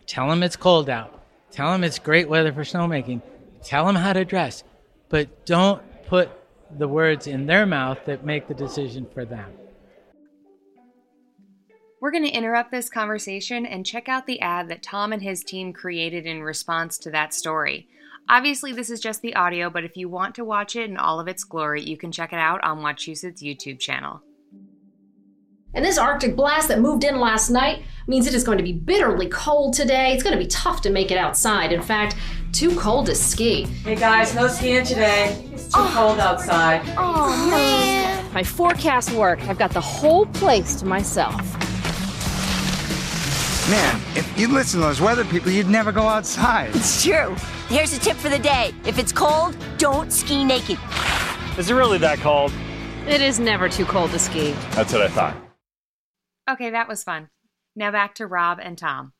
Tell 0.07 0.29
them 0.29 0.43
it's 0.43 0.57
cold 0.57 0.91
out. 0.91 1.23
Tell 1.51 1.73
them 1.73 1.85
it's 1.85 1.99
great 1.99 2.29
weather 2.29 2.53
for 2.53 2.63
snowmaking. 2.63 3.23
Tell 3.63 3.87
them 3.87 3.97
how 3.97 4.13
to 4.13 4.25
dress. 4.25 4.65
But 5.09 5.45
don't 5.47 5.83
put 6.07 6.31
the 6.79 6.89
words 6.89 7.27
in 7.27 7.47
their 7.47 7.67
mouth 7.67 7.99
that 8.07 8.25
make 8.25 8.47
the 8.47 8.55
decision 8.55 9.07
for 9.13 9.25
them. 9.25 9.53
We're 12.01 12.13
going 12.13 12.25
to 12.25 12.31
interrupt 12.31 12.71
this 12.71 12.89
conversation 12.89 13.67
and 13.67 13.85
check 13.85 14.09
out 14.09 14.27
the 14.27 14.41
ad 14.41 14.69
that 14.69 14.83
Tom 14.83 15.13
and 15.13 15.23
his 15.23 15.45
team 15.45 15.73
created 15.73 16.25
in 16.25 16.43
response 16.43 16.97
to 16.99 17.11
that 17.11 17.35
story. 17.35 17.89
Obviously, 18.29 18.73
this 18.73 18.91
is 18.91 19.01
just 19.01 19.21
the 19.23 19.35
audio, 19.35 19.69
but 19.69 19.85
if 19.85 19.97
you 19.97 20.09
want 20.09 20.35
to 20.37 20.45
watch 20.45 20.77
it 20.77 20.89
in 20.89 20.97
all 20.97 21.21
of 21.21 21.29
its 21.29 21.45
glory, 21.45 21.83
you 21.83 21.97
can 21.97 22.13
check 22.13 22.33
it 22.33 22.39
out 22.39 22.63
on 22.65 22.83
Wachusett's 22.83 23.43
YouTube 23.43 23.81
channel. 23.81 24.23
And 25.73 25.85
this 25.85 25.99
Arctic 25.99 26.35
blast 26.35 26.69
that 26.69 26.81
moved 26.81 27.05
in 27.05 27.21
last 27.21 27.49
night 27.49 27.85
means 28.09 28.27
it 28.27 28.35
is 28.35 28.43
going 28.43 28.59
to 28.59 28.65
be 28.65 28.73
bitterly 28.73 29.29
cold 29.29 29.73
today. 29.73 30.13
It's 30.13 30.23
going 30.23 30.37
to 30.37 30.43
be 30.43 30.49
tough 30.49 30.81
to 30.83 30.91
make 30.91 31.13
it 31.13 31.19
outside. 31.19 31.73
In 31.73 31.81
fact, 31.81 32.17
too 32.53 32.75
cold 32.77 33.07
to 33.07 33.15
ski. 33.15 33.63
Hey 33.63 33.95
guys, 33.95 34.35
no 34.35 34.49
skiing 34.49 34.85
today. 34.85 35.49
It's 35.53 35.67
too 35.67 35.75
oh. 35.77 35.93
cold 35.95 36.19
outside. 36.19 36.83
Oh 36.99 37.49
man. 37.51 38.33
My 38.35 38.43
forecast 38.43 39.13
worked. 39.13 39.43
I've 39.43 39.59
got 39.59 39.71
the 39.71 39.81
whole 39.81 40.27
place 40.27 40.75
to 40.81 40.87
myself. 40.87 41.41
Man, 43.71 44.01
if 44.17 44.29
you 44.37 44.49
listen 44.49 44.81
to 44.81 44.87
those 44.87 45.01
weather 45.01 45.25
people, 45.25 45.53
you'd 45.53 45.69
never 45.69 45.93
go 45.93 46.03
outside. 46.03 46.75
It's 46.75 47.05
true. 47.05 47.37
Here's 47.69 47.93
a 47.93 48.01
tip 48.01 48.17
for 48.17 48.29
the 48.29 48.39
day. 48.41 48.75
If 48.85 48.99
it's 48.99 49.13
cold, 49.13 49.57
don't 49.79 50.13
ski 50.13 50.45
naked. 50.45 50.79
Is 51.57 51.71
it 51.71 51.75
really 51.75 51.99
that 51.99 52.19
cold? 52.19 52.53
It 53.07 53.21
is 53.21 53.39
never 53.39 53.69
too 53.69 53.85
cold 53.85 54.11
to 54.11 54.19
ski. 54.19 54.53
That's 54.73 54.93
what 54.93 55.03
I 55.03 55.09
thought. 55.09 55.50
Okay, 56.51 56.71
that 56.71 56.89
was 56.89 57.05
fun. 57.05 57.29
Now 57.77 57.93
back 57.93 58.17
to 58.17 58.27
Rob 58.27 58.59
and 58.61 58.77
Tom. 58.77 59.13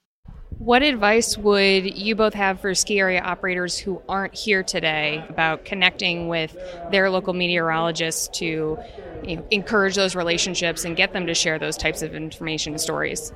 What 0.59 0.83
advice 0.83 1.39
would 1.39 1.97
you 1.97 2.17
both 2.17 2.35
have 2.35 2.61
for 2.61 2.75
ski 2.75 2.99
area 2.99 3.21
operators 3.21 3.79
who 3.79 4.03
aren't 4.09 4.35
here 4.35 4.63
today 4.63 5.25
about 5.29 5.65
connecting 5.65 6.29
with 6.29 6.55
their 6.91 7.09
local 7.09 7.33
meteorologists 7.33 8.29
to 8.39 8.79
you 9.23 9.37
know, 9.37 9.47
encourage 9.51 9.95
those 9.95 10.17
relationships 10.17 10.85
and 10.85 10.97
get 10.97 11.13
them 11.13 11.27
to 11.29 11.35
share 11.35 11.59
those 11.59 11.77
types 11.77 12.03
of 12.03 12.15
information 12.15 12.75
and 12.75 12.81
stories? 12.81 13.33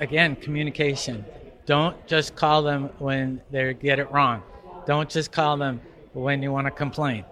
Again, 0.00 0.36
communication. 0.36 1.24
Don't 1.66 2.04
just 2.06 2.34
call 2.34 2.62
them 2.62 2.90
when 2.98 3.40
they 3.50 3.72
get 3.72 3.98
it 3.98 4.10
wrong. 4.10 4.42
Don't 4.86 5.08
just 5.08 5.30
call 5.30 5.56
them 5.56 5.80
when 6.12 6.42
you 6.42 6.50
want 6.50 6.66
to 6.66 6.72
complain 6.72 7.24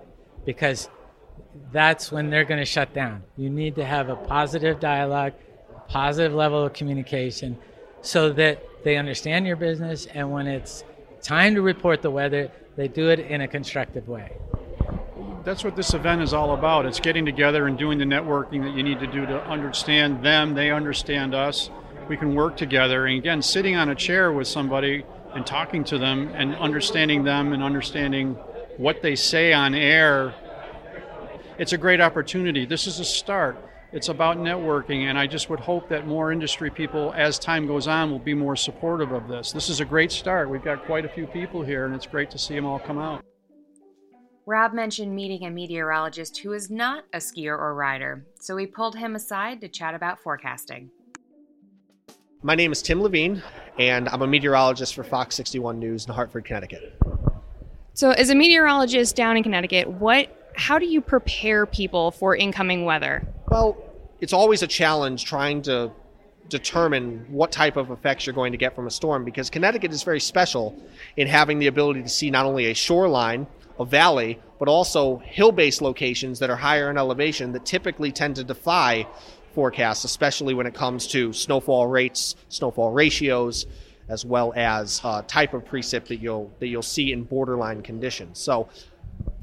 because 0.45 0.89
that's 1.73 2.11
when 2.11 2.31
they're 2.31 2.45
going 2.45 2.61
to 2.61 2.67
shut 2.67 2.95
down. 2.95 3.23
You 3.37 3.51
need 3.51 3.75
to 3.77 3.85
have 3.85 4.09
a 4.09 4.17
positive 4.17 4.81
dialogue, 4.81 5.35
positive 5.89 6.35
level 6.35 6.65
of 6.65 6.73
communication 6.73 7.59
so 8.01 8.33
that 8.33 8.63
they 8.85 8.97
understand 8.97 9.47
your 9.47 9.57
business 9.57 10.07
and 10.07 10.31
when 10.31 10.47
it's 10.47 10.85
time 11.23 11.55
to 11.55 11.63
report 11.63 12.03
the 12.03 12.11
weather, 12.11 12.51
they 12.77 12.89
do 12.89 13.11
it 13.11 13.21
in 13.21 13.41
a 13.41 13.49
constructive 13.49 14.09
way. 14.09 14.33
That's 15.45 15.65
what 15.65 15.77
this 15.77 15.95
event 15.95 16.23
is 16.23 16.33
all 16.33 16.55
about. 16.55 16.87
It's 16.87 17.01
getting 17.01 17.25
together 17.25 17.67
and 17.67 17.79
doing 17.79 17.99
the 17.99 18.05
networking 18.05 18.63
that 18.63 18.75
you 18.75 18.83
need 18.83 19.01
to 19.01 19.07
do 19.07 19.27
to 19.27 19.43
understand 19.47 20.23
them, 20.23 20.55
they 20.55 20.71
understand 20.71 21.35
us. 21.35 21.71
We 22.09 22.17
can 22.17 22.35
work 22.35 22.57
together. 22.57 23.07
And 23.07 23.19
again, 23.19 23.43
sitting 23.43 23.77
on 23.77 23.89
a 23.89 23.95
chair 23.95 24.33
with 24.33 24.47
somebody 24.47 25.05
and 25.35 25.47
talking 25.47 25.85
to 25.85 25.99
them 25.99 26.29
and 26.35 26.55
understanding 26.57 27.25
them 27.25 27.53
and 27.53 27.63
understanding 27.63 28.35
what 28.77 29.03
they 29.03 29.17
say 29.17 29.53
on 29.53 29.75
air, 29.75 30.35
it's 31.59 31.73
a 31.73 31.79
great 31.79 32.01
opportunity. 32.01 32.65
This 32.65 32.87
is 32.87 33.01
a 33.01 33.05
start. 33.05 33.57
It's 33.91 34.09
about 34.09 34.37
networking, 34.39 35.05
and 35.05 35.19
I 35.19 35.27
just 35.27 35.51
would 35.51 35.59
hope 35.59 35.89
that 35.89 36.07
more 36.07 36.31
industry 36.31 36.71
people, 36.71 37.13
as 37.17 37.39
time 37.39 37.67
goes 37.67 37.89
on, 37.89 38.11
will 38.11 38.19
be 38.19 38.35
more 38.35 38.55
supportive 38.55 39.13
of 39.13 39.29
this. 39.29 39.51
This 39.51 39.69
is 39.69 39.81
a 39.81 39.85
great 39.85 40.13
start. 40.13 40.49
We've 40.49 40.63
got 40.63 40.85
quite 40.85 41.05
a 41.05 41.09
few 41.09 41.27
people 41.27 41.63
here, 41.63 41.87
and 41.87 41.95
it's 41.95 42.07
great 42.07 42.31
to 42.31 42.39
see 42.39 42.55
them 42.55 42.65
all 42.65 42.79
come 42.79 42.99
out. 42.99 43.25
Rob 44.47 44.73
mentioned 44.73 45.15
meeting 45.15 45.47
a 45.47 45.51
meteorologist 45.51 46.39
who 46.39 46.53
is 46.53 46.71
not 46.71 47.05
a 47.13 47.19
skier 47.19 47.59
or 47.59 47.75
rider, 47.75 48.25
so 48.41 48.55
we 48.55 48.67
pulled 48.67 48.97
him 48.97 49.17
aside 49.17 49.61
to 49.63 49.69
chat 49.69 49.95
about 49.95 50.21
forecasting. 50.21 50.91
My 52.43 52.55
name 52.55 52.71
is 52.71 52.83
Tim 52.83 53.03
Levine, 53.03 53.43
and 53.79 54.09
I'm 54.11 54.23
a 54.23 54.27
meteorologist 54.27 54.95
for 54.95 55.03
Fox 55.03 55.35
61 55.35 55.79
News 55.79 56.07
in 56.07 56.15
Hartford, 56.15 56.45
Connecticut. 56.45 56.95
So, 57.95 58.13
as 58.13 58.31
a 58.31 58.35
meteorologist 58.35 59.17
down 59.17 59.37
in 59.37 59.43
Connecticut, 59.43 59.89
what 59.89 60.48
how 60.59 60.79
do 60.79 60.87
you 60.87 61.01
prepare 61.01 61.67
people 61.67 62.11
for 62.11 62.35
incoming 62.35 62.85
weather? 62.85 63.27
Well, 63.49 63.79
it's 64.21 64.33
always 64.33 64.63
a 64.63 64.67
challenge 64.67 65.25
trying 65.25 65.63
to 65.63 65.93
determine 66.49 67.27
what 67.29 67.53
type 67.53 67.77
of 67.77 67.91
effects 67.91 68.27
you're 68.27 68.35
going 68.35 68.53
to 68.53 68.59
get 68.59 68.75
from 68.75 68.87
a 68.87 68.91
storm 68.91 69.25
because 69.25 69.51
Connecticut 69.51 69.93
is 69.93 70.03
very 70.03 70.19
special 70.19 70.77
in 71.17 71.29
having 71.29 71.61
the 71.61 71.69
ability 71.69 72.03
to 72.03 72.09
see 72.09 72.31
not 72.31 72.45
only 72.45 72.67
a 72.67 72.75
shoreline, 72.75 73.47
a 73.79 73.85
valley, 73.85 74.41
but 74.59 74.67
also 74.67 75.19
hill 75.19 75.53
based 75.53 75.81
locations 75.81 76.41
that 76.41 76.51
are 76.51 76.57
higher 76.57 76.91
in 76.91 76.99
elevation 76.99 77.53
that 77.53 77.65
typically 77.65 78.11
tend 78.11 78.35
to 78.37 78.45
defy 78.45 79.07
forecasts, 79.55 80.03
especially 80.03 80.55
when 80.55 80.67
it 80.67 80.75
comes 80.75 81.07
to 81.07 81.33
snowfall 81.33 81.87
rates, 81.87 82.35
snowfall 82.49 82.91
ratios, 82.91 83.67
as 84.09 84.25
well 84.25 84.53
as 84.57 85.01
uh, 85.05 85.23
type 85.29 85.55
of 85.55 85.65
precip 85.65 86.07
that 86.07 86.17
you'll 86.17 86.51
that 86.59 86.67
you'll 86.67 86.83
see 86.83 87.13
in 87.13 87.23
borderline 87.25 87.83
conditions. 87.83 88.41
So 88.41 88.69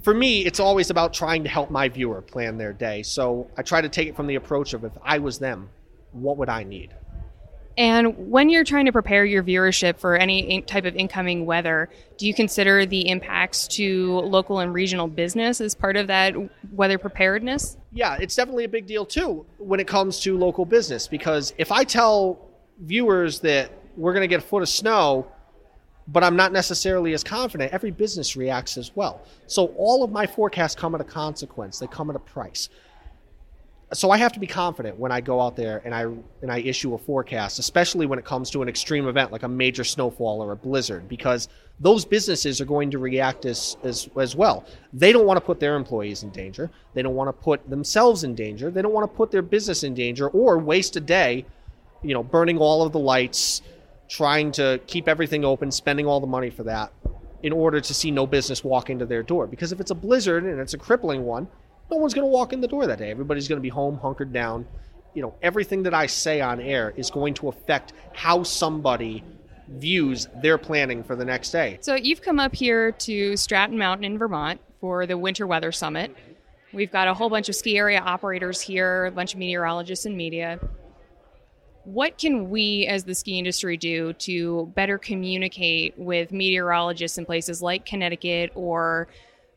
for 0.06 0.14
me, 0.14 0.46
it's 0.46 0.60
always 0.60 0.92
about 0.92 1.16
trying 1.16 1.44
to 1.44 1.50
help 1.50 1.72
my 1.72 1.90
viewer 1.90 2.22
plan 2.22 2.60
their 2.60 2.74
day. 2.74 3.02
So 3.02 3.50
I 3.58 3.64
try 3.64 3.82
to 3.82 3.90
take 3.90 4.08
it 4.08 4.16
from 4.16 4.28
the 4.28 4.36
approach 4.36 4.76
of 4.76 4.84
if 4.84 4.92
I 5.02 5.18
was 5.18 5.40
them, 5.40 5.68
what 6.12 6.38
would 6.38 6.48
I 6.48 6.64
need? 6.64 6.94
And 7.76 8.30
when 8.30 8.50
you're 8.50 8.64
trying 8.64 8.86
to 8.86 8.92
prepare 8.92 9.26
your 9.26 9.42
viewership 9.42 9.98
for 9.98 10.16
any 10.16 10.62
type 10.62 10.86
of 10.86 10.96
incoming 10.96 11.48
weather, 11.48 11.90
do 12.18 12.28
you 12.28 12.36
consider 12.36 12.86
the 12.86 13.10
impacts 13.10 13.68
to 13.70 14.20
local 14.20 14.60
and 14.60 14.76
regional 14.76 15.08
business 15.08 15.60
as 15.60 15.74
part 15.74 15.98
of 15.98 16.06
that 16.06 16.36
weather 16.72 17.00
preparedness? 17.00 17.76
Yeah, 17.92 18.16
it's 18.22 18.36
definitely 18.36 18.66
a 18.66 18.70
big 18.70 18.86
deal 18.86 19.08
too 19.08 19.44
when 19.58 19.80
it 19.80 19.88
comes 19.88 20.20
to 20.20 20.38
local 20.38 20.66
business 20.66 21.08
because 21.08 21.52
if 21.58 21.72
I 21.72 21.84
tell 21.84 22.52
viewers 22.80 23.40
that 23.40 23.72
we're 23.98 24.14
going 24.14 24.22
to 24.22 24.28
get 24.28 24.44
a 24.44 24.46
foot 24.46 24.62
of 24.62 24.70
snow 24.70 25.32
but 26.08 26.24
I'm 26.24 26.36
not 26.36 26.52
necessarily 26.52 27.14
as 27.14 27.24
confident. 27.24 27.74
Every 27.74 27.92
business 27.92 28.36
reacts 28.36 28.78
as 28.78 28.96
well. 28.96 29.22
So 29.48 29.68
all 29.78 30.04
of 30.04 30.12
my 30.12 30.28
forecasts 30.28 30.76
come 30.76 30.94
at 30.96 31.02
a 31.02 31.06
consequence. 31.06 31.80
They 31.80 31.88
come 31.88 32.10
at 32.10 32.16
a 32.16 32.20
price. 32.20 32.70
So 33.94 34.10
I 34.10 34.18
have 34.18 34.34
to 34.34 34.40
be 34.40 34.48
confident 34.48 35.00
when 35.00 35.12
I 35.12 35.22
go 35.22 35.40
out 35.40 35.56
there 35.56 35.82
and 35.86 35.94
I 35.94 36.02
and 36.42 36.52
I 36.52 36.60
issue 36.60 36.96
a 36.96 36.98
forecast, 36.98 37.60
especially 37.60 38.08
when 38.08 38.18
it 38.18 38.26
comes 38.26 38.50
to 38.52 38.62
an 38.62 38.68
extreme 38.68 39.08
event 39.08 39.32
like 39.32 39.44
a 39.44 39.48
major 39.48 39.84
snowfall 39.84 40.42
or 40.42 40.52
a 40.52 40.56
blizzard, 40.56 41.08
because 41.08 41.48
those 41.80 42.04
businesses 42.04 42.60
are 42.60 42.66
going 42.66 42.90
to 42.92 42.98
react 42.98 43.46
as 43.46 43.78
as, 43.84 44.10
as 44.20 44.36
well. 44.36 44.66
They 44.92 45.12
don't 45.12 45.26
want 45.26 45.38
to 45.38 45.46
put 45.46 45.60
their 45.60 45.76
employees 45.76 46.24
in 46.24 46.32
danger. 46.32 46.72
They 46.96 47.04
don't 47.04 47.16
want 47.16 47.28
to 47.28 47.44
put 47.44 47.70
themselves 47.70 48.24
in 48.24 48.34
danger. 48.34 48.72
They 48.72 48.82
don't 48.82 48.94
want 48.94 49.10
to 49.10 49.16
put 49.16 49.30
their 49.30 49.44
business 49.44 49.84
in 49.84 49.94
danger 49.94 50.30
or 50.30 50.58
waste 50.58 50.96
a 50.96 51.02
day, 51.02 51.46
you 52.02 52.16
know, 52.16 52.24
burning 52.24 52.58
all 52.58 52.82
of 52.82 52.92
the 52.92 53.00
lights, 53.00 53.62
trying 54.08 54.52
to 54.54 54.80
keep 54.88 55.08
everything 55.08 55.44
open, 55.44 55.72
spending 55.72 56.06
all 56.06 56.20
the 56.20 56.28
money 56.28 56.50
for 56.50 56.64
that 56.64 56.92
in 57.44 57.52
order 57.52 57.80
to 57.80 57.94
see 57.94 58.12
no 58.12 58.26
business 58.26 58.64
walk 58.64 58.90
into 58.90 59.06
their 59.06 59.24
door. 59.24 59.48
Because 59.48 59.72
if 59.72 59.80
it's 59.80 59.92
a 59.92 59.96
blizzard 59.96 60.44
and 60.44 60.60
it's 60.60 60.74
a 60.74 60.78
crippling 60.78 61.24
one, 61.24 61.48
no 61.92 61.98
one's 61.98 62.14
going 62.14 62.26
to 62.26 62.32
walk 62.32 62.54
in 62.54 62.62
the 62.62 62.68
door 62.68 62.88
that 62.88 62.98
day. 62.98 63.12
Everybody's 63.12 63.48
going 63.48 63.58
to 63.58 63.62
be 63.64 63.70
home, 63.70 63.98
hunkered 63.98 64.34
down. 64.34 64.66
You 65.14 65.22
know, 65.22 65.36
everything 65.42 65.84
that 65.84 65.94
I 65.94 66.08
say 66.08 66.42
on 66.42 66.60
air 66.60 66.94
is 66.98 67.10
going 67.10 67.36
to 67.36 67.50
affect 67.50 67.94
how 68.14 68.44
somebody 68.44 69.24
views 69.68 70.28
their 70.42 70.58
planning 70.58 71.04
for 71.04 71.16
the 71.16 71.26
next 71.26 71.52
day. 71.52 71.78
So 71.82 71.96
you've 71.96 72.22
come 72.22 72.40
up 72.40 72.56
here 72.56 72.92
to 72.92 73.38
Stratton 73.38 73.78
Mountain 73.78 74.06
in 74.06 74.18
Vermont 74.18 74.60
for 74.80 75.06
the 75.06 75.18
Winter 75.18 75.48
Weather 75.48 75.72
Summit. 75.72 76.16
We've 76.74 76.92
got 76.92 77.08
a 77.08 77.14
whole 77.14 77.30
bunch 77.30 77.48
of 77.48 77.56
ski 77.56 77.78
area 77.78 78.00
operators 78.00 78.60
here, 78.60 79.06
a 79.06 79.12
bunch 79.12 79.34
of 79.34 79.40
meteorologists 79.40 80.06
and 80.06 80.18
media 80.18 80.60
what 81.86 82.18
can 82.18 82.50
we 82.50 82.86
as 82.88 83.04
the 83.04 83.16
ski 83.16 83.38
industry 83.40 83.78
do 83.78 84.14
to 84.14 84.72
better 84.76 84.98
communicate 84.98 85.98
with 85.98 86.32
meteorologists 86.32 87.18
in 87.18 87.26
places 87.26 87.62
like 87.62 87.86
Connecticut 87.86 88.52
or 88.56 89.08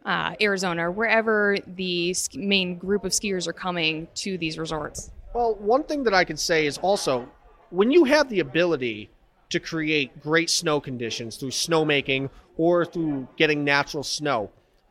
uh, 0.05 0.35
Arizona, 0.41 0.91
wherever 0.91 1.57
the 1.67 2.15
main 2.35 2.79
group 2.79 3.05
of 3.05 3.13
skiers 3.13 3.47
are 3.47 3.53
coming 3.53 4.09
to 4.15 4.39
these 4.39 4.59
resorts? 4.59 5.11
Well, 5.35 5.57
one 5.57 5.85
thing 5.85 6.05
that 6.05 6.15
I 6.15 6.25
could 6.25 6.39
say 6.39 6.67
is 6.67 6.79
also 6.79 7.29
when 7.71 7.91
you 7.91 8.05
have 8.05 8.29
the 8.29 8.41
ability 8.41 9.11
to 9.51 9.61
create 9.61 10.21
great 10.21 10.51
snow 10.51 10.81
conditions 10.81 11.37
through 11.37 11.51
snowmaking 11.51 12.31
or 12.57 12.85
through 12.85 13.29
getting 13.37 13.65
natural 13.65 14.03
snow, 14.03 14.51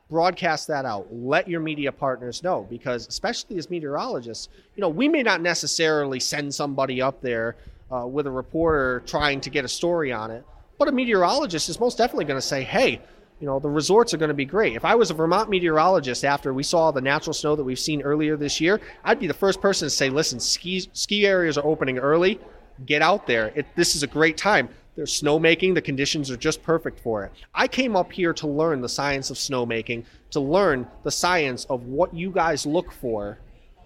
broadcast 0.10 0.68
that 0.68 0.86
out. 0.86 1.08
Let 1.12 1.48
your 1.48 1.60
media 1.60 1.92
partners 1.92 2.44
know 2.44 2.66
because, 2.70 3.08
especially 3.08 3.58
as 3.58 3.70
meteorologists, 3.70 4.50
you 4.76 4.82
know, 4.82 4.90
we 4.90 5.08
may 5.08 5.24
not 5.24 5.42
necessarily 5.42 6.20
send 6.20 6.54
somebody 6.54 7.02
up 7.02 7.22
there 7.22 7.56
uh, 7.92 8.06
with 8.08 8.28
a 8.28 8.32
reporter 8.32 9.02
trying 9.06 9.42
to 9.42 9.50
get 9.50 9.66
a 9.66 9.68
story 9.68 10.12
on 10.12 10.32
it, 10.32 10.46
but 10.78 10.88
a 10.88 10.92
meteorologist 10.92 11.70
is 11.70 11.80
most 11.80 11.98
definitely 11.98 12.26
going 12.26 12.40
to 12.40 12.46
say, 12.46 12.64
hey, 12.64 13.02
you 13.40 13.46
know, 13.46 13.60
the 13.60 13.70
resorts 13.70 14.14
are 14.14 14.18
going 14.18 14.30
to 14.30 14.36
be 14.36 14.46
great. 14.46 14.76
If 14.76 14.84
I 14.84 14.96
was 14.96 15.12
a 15.12 15.14
Vermont 15.14 15.50
meteorologist 15.50 16.26
after 16.26 16.54
we 16.54 16.64
saw 16.64 16.92
the 16.92 17.02
natural 17.02 17.34
snow 17.34 17.56
that 17.56 17.64
we've 17.64 17.78
seen 17.78 18.02
earlier 18.02 18.36
this 18.36 18.60
year, 18.60 18.82
I'd 19.04 19.20
be 19.20 19.28
the 19.28 19.34
first 19.34 19.62
person 19.62 19.86
to 19.86 19.90
say, 19.90 20.10
listen, 20.10 20.40
ski, 20.40 20.90
ski 20.94 21.28
areas 21.28 21.58
are 21.58 21.66
opening 21.66 22.00
early. 22.00 22.40
Get 22.86 23.02
out 23.02 23.28
there. 23.28 23.52
It, 23.56 23.68
this 23.76 23.96
is 23.96 24.04
a 24.04 24.08
great 24.08 24.38
time. 24.38 24.70
There's 24.98 25.22
snowmaking. 25.22 25.76
The 25.76 25.82
conditions 25.82 26.32
are 26.32 26.38
just 26.38 26.64
perfect 26.64 27.00
for 27.00 27.24
it. 27.24 27.32
I 27.54 27.68
came 27.68 27.96
up 27.96 28.12
here 28.12 28.34
to 28.34 28.48
learn 28.48 28.82
the 28.82 28.90
science 28.90 29.30
of 29.30 29.38
snowmaking, 29.38 30.06
to 30.32 30.40
learn 30.40 30.88
the 31.04 31.12
science 31.12 31.66
of 31.66 31.84
what 31.84 32.16
you 32.16 32.32
guys 32.32 32.66
look 32.66 32.92
for 32.92 33.38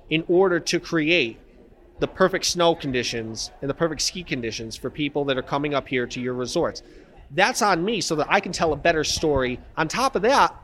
in 0.09 0.23
order 0.29 0.57
to 0.57 0.79
create 0.79 1.37
the 1.99 2.07
perfect 2.07 2.45
snow 2.45 2.73
conditions 2.73 3.51
and 3.61 3.69
the 3.69 3.73
perfect 3.73 4.01
ski 4.01 4.23
conditions 4.23 4.77
for 4.77 4.89
people 4.89 5.25
that 5.25 5.37
are 5.37 5.43
coming 5.43 5.73
up 5.73 5.85
here 5.85 6.07
to 6.07 6.21
your 6.21 6.33
resorts. 6.33 6.81
That's 7.31 7.61
on 7.61 7.83
me 7.83 7.99
so 7.99 8.15
that 8.15 8.27
I 8.29 8.39
can 8.39 8.53
tell 8.53 8.71
a 8.71 8.77
better 8.77 9.03
story. 9.03 9.59
On 9.75 9.89
top 9.89 10.15
of 10.15 10.21
that, 10.21 10.55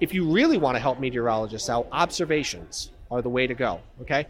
if 0.00 0.12
you 0.12 0.30
really 0.30 0.58
want 0.58 0.76
to 0.76 0.78
help 0.78 1.00
meteorologists 1.00 1.70
out, 1.70 1.88
observations 1.90 2.90
are 3.10 3.22
the 3.22 3.30
way 3.30 3.46
to 3.46 3.54
go. 3.54 3.80
Okay? 4.02 4.26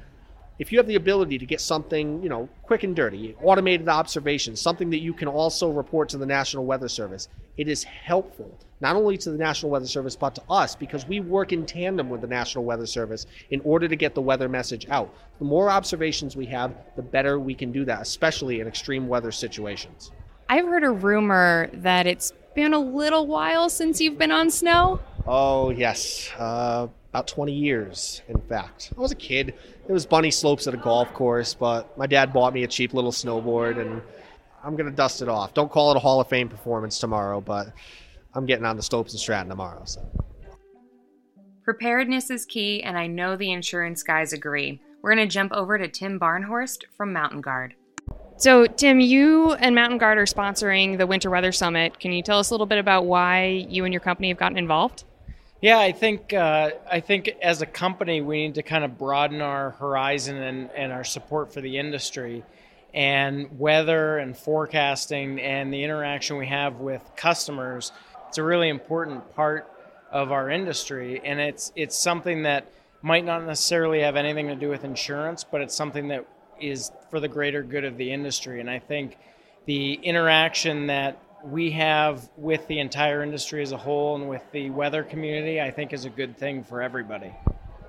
If 0.58 0.72
you 0.72 0.78
have 0.78 0.86
the 0.86 0.94
ability 0.94 1.38
to 1.38 1.46
get 1.46 1.60
something, 1.60 2.22
you 2.22 2.30
know, 2.30 2.48
quick 2.62 2.82
and 2.82 2.96
dirty, 2.96 3.36
automated 3.42 3.88
observations, 3.88 4.60
something 4.60 4.88
that 4.90 5.00
you 5.00 5.12
can 5.12 5.28
also 5.28 5.70
report 5.70 6.08
to 6.10 6.18
the 6.18 6.24
National 6.24 6.64
Weather 6.64 6.88
Service, 6.88 7.28
it 7.58 7.68
is 7.68 7.84
helpful 7.84 8.58
not 8.80 8.96
only 8.96 9.16
to 9.16 9.30
the 9.30 9.38
National 9.38 9.70
Weather 9.70 9.86
Service 9.86 10.16
but 10.16 10.34
to 10.34 10.42
us 10.50 10.74
because 10.74 11.06
we 11.06 11.20
work 11.20 11.52
in 11.52 11.64
tandem 11.66 12.08
with 12.10 12.20
the 12.20 12.26
National 12.26 12.64
Weather 12.64 12.86
Service 12.86 13.26
in 13.50 13.60
order 13.62 13.88
to 13.88 13.96
get 13.96 14.14
the 14.14 14.20
weather 14.20 14.48
message 14.48 14.86
out. 14.90 15.14
The 15.38 15.44
more 15.44 15.70
observations 15.70 16.36
we 16.36 16.46
have, 16.46 16.74
the 16.94 17.02
better 17.02 17.38
we 17.38 17.54
can 17.54 17.72
do 17.72 17.84
that, 17.86 18.02
especially 18.02 18.60
in 18.60 18.66
extreme 18.66 19.08
weather 19.08 19.32
situations. 19.32 20.10
I've 20.48 20.66
heard 20.66 20.84
a 20.84 20.90
rumor 20.90 21.70
that 21.72 22.06
it's 22.06 22.32
been 22.54 22.72
a 22.72 22.78
little 22.78 23.26
while 23.26 23.68
since 23.68 24.00
you've 24.00 24.18
been 24.18 24.30
on 24.30 24.50
snow. 24.50 25.00
Oh, 25.26 25.70
yes. 25.70 26.30
Uh, 26.38 26.88
about 27.16 27.26
20 27.28 27.50
years, 27.50 28.20
in 28.28 28.38
fact. 28.42 28.92
I 28.94 29.00
was 29.00 29.10
a 29.10 29.14
kid. 29.14 29.54
It 29.88 29.92
was 29.92 30.04
bunny 30.04 30.30
slopes 30.30 30.66
at 30.66 30.74
a 30.74 30.76
golf 30.76 31.10
course, 31.14 31.54
but 31.54 31.96
my 31.96 32.06
dad 32.06 32.30
bought 32.30 32.52
me 32.52 32.62
a 32.64 32.66
cheap 32.66 32.92
little 32.92 33.10
snowboard, 33.10 33.80
and 33.80 34.02
I'm 34.62 34.76
going 34.76 34.90
to 34.90 34.94
dust 34.94 35.22
it 35.22 35.28
off. 35.28 35.54
Don't 35.54 35.72
call 35.72 35.90
it 35.92 35.96
a 35.96 36.00
Hall 36.00 36.20
of 36.20 36.28
Fame 36.28 36.50
performance 36.50 36.98
tomorrow, 36.98 37.40
but 37.40 37.72
I'm 38.34 38.44
getting 38.44 38.66
on 38.66 38.76
the 38.76 38.82
slopes 38.82 39.14
in 39.14 39.18
Stratton 39.18 39.48
tomorrow. 39.48 39.80
So. 39.86 40.06
Preparedness 41.64 42.28
is 42.28 42.44
key, 42.44 42.82
and 42.82 42.98
I 42.98 43.06
know 43.06 43.34
the 43.34 43.50
insurance 43.50 44.02
guys 44.02 44.34
agree. 44.34 44.82
We're 45.00 45.14
going 45.14 45.26
to 45.26 45.32
jump 45.32 45.52
over 45.52 45.78
to 45.78 45.88
Tim 45.88 46.20
Barnhorst 46.20 46.84
from 46.98 47.14
Mountain 47.14 47.40
Guard. 47.40 47.76
So, 48.36 48.66
Tim, 48.66 49.00
you 49.00 49.54
and 49.54 49.74
Mountain 49.74 49.96
Guard 49.96 50.18
are 50.18 50.26
sponsoring 50.26 50.98
the 50.98 51.06
Winter 51.06 51.30
Weather 51.30 51.52
Summit. 51.52 51.98
Can 51.98 52.12
you 52.12 52.22
tell 52.22 52.38
us 52.38 52.50
a 52.50 52.52
little 52.52 52.66
bit 52.66 52.76
about 52.76 53.06
why 53.06 53.66
you 53.70 53.86
and 53.86 53.94
your 53.94 54.02
company 54.02 54.28
have 54.28 54.36
gotten 54.36 54.58
involved? 54.58 55.04
Yeah, 55.66 55.80
I 55.80 55.90
think 55.90 56.32
uh, 56.32 56.70
I 56.88 57.00
think 57.00 57.28
as 57.42 57.60
a 57.60 57.66
company 57.66 58.20
we 58.20 58.46
need 58.46 58.54
to 58.54 58.62
kind 58.62 58.84
of 58.84 58.96
broaden 58.96 59.40
our 59.40 59.70
horizon 59.72 60.36
and, 60.36 60.70
and 60.70 60.92
our 60.92 61.02
support 61.02 61.52
for 61.52 61.60
the 61.60 61.78
industry, 61.78 62.44
and 62.94 63.58
weather 63.58 64.18
and 64.18 64.36
forecasting 64.38 65.40
and 65.40 65.74
the 65.74 65.82
interaction 65.82 66.36
we 66.36 66.46
have 66.46 66.76
with 66.76 67.02
customers. 67.16 67.90
It's 68.28 68.38
a 68.38 68.44
really 68.44 68.68
important 68.68 69.34
part 69.34 69.68
of 70.12 70.30
our 70.30 70.50
industry, 70.50 71.20
and 71.24 71.40
it's 71.40 71.72
it's 71.74 71.96
something 71.96 72.44
that 72.44 72.70
might 73.02 73.24
not 73.24 73.44
necessarily 73.44 74.02
have 74.02 74.14
anything 74.14 74.46
to 74.46 74.54
do 74.54 74.68
with 74.68 74.84
insurance, 74.84 75.42
but 75.42 75.62
it's 75.62 75.74
something 75.74 76.06
that 76.06 76.28
is 76.60 76.92
for 77.10 77.18
the 77.18 77.26
greater 77.26 77.64
good 77.64 77.84
of 77.84 77.96
the 77.96 78.12
industry. 78.12 78.60
And 78.60 78.70
I 78.70 78.78
think 78.78 79.18
the 79.64 79.94
interaction 79.94 80.86
that 80.86 81.20
we 81.46 81.70
have 81.70 82.28
with 82.36 82.66
the 82.66 82.80
entire 82.80 83.22
industry 83.22 83.62
as 83.62 83.72
a 83.72 83.76
whole 83.76 84.16
and 84.16 84.28
with 84.28 84.42
the 84.52 84.70
weather 84.70 85.02
community, 85.02 85.60
I 85.60 85.70
think 85.70 85.92
is 85.92 86.04
a 86.04 86.10
good 86.10 86.36
thing 86.36 86.64
for 86.64 86.82
everybody. 86.82 87.32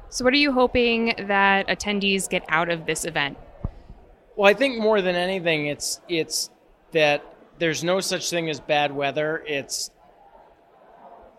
So, 0.09 0.23
what 0.23 0.33
are 0.33 0.37
you 0.37 0.51
hoping 0.51 1.13
that 1.27 1.67
attendees 1.67 2.29
get 2.29 2.43
out 2.49 2.69
of 2.69 2.85
this 2.85 3.03
event? 3.03 3.37
Well, 4.35 4.49
I 4.49 4.53
think 4.53 4.79
more 4.79 5.01
than 5.01 5.15
anything, 5.15 5.67
it's 5.67 5.99
it's 6.07 6.49
that 6.91 7.23
there's 7.59 7.83
no 7.83 7.99
such 7.99 8.29
thing 8.29 8.49
as 8.49 8.59
bad 8.59 8.91
weather. 8.91 9.43
It's 9.45 9.91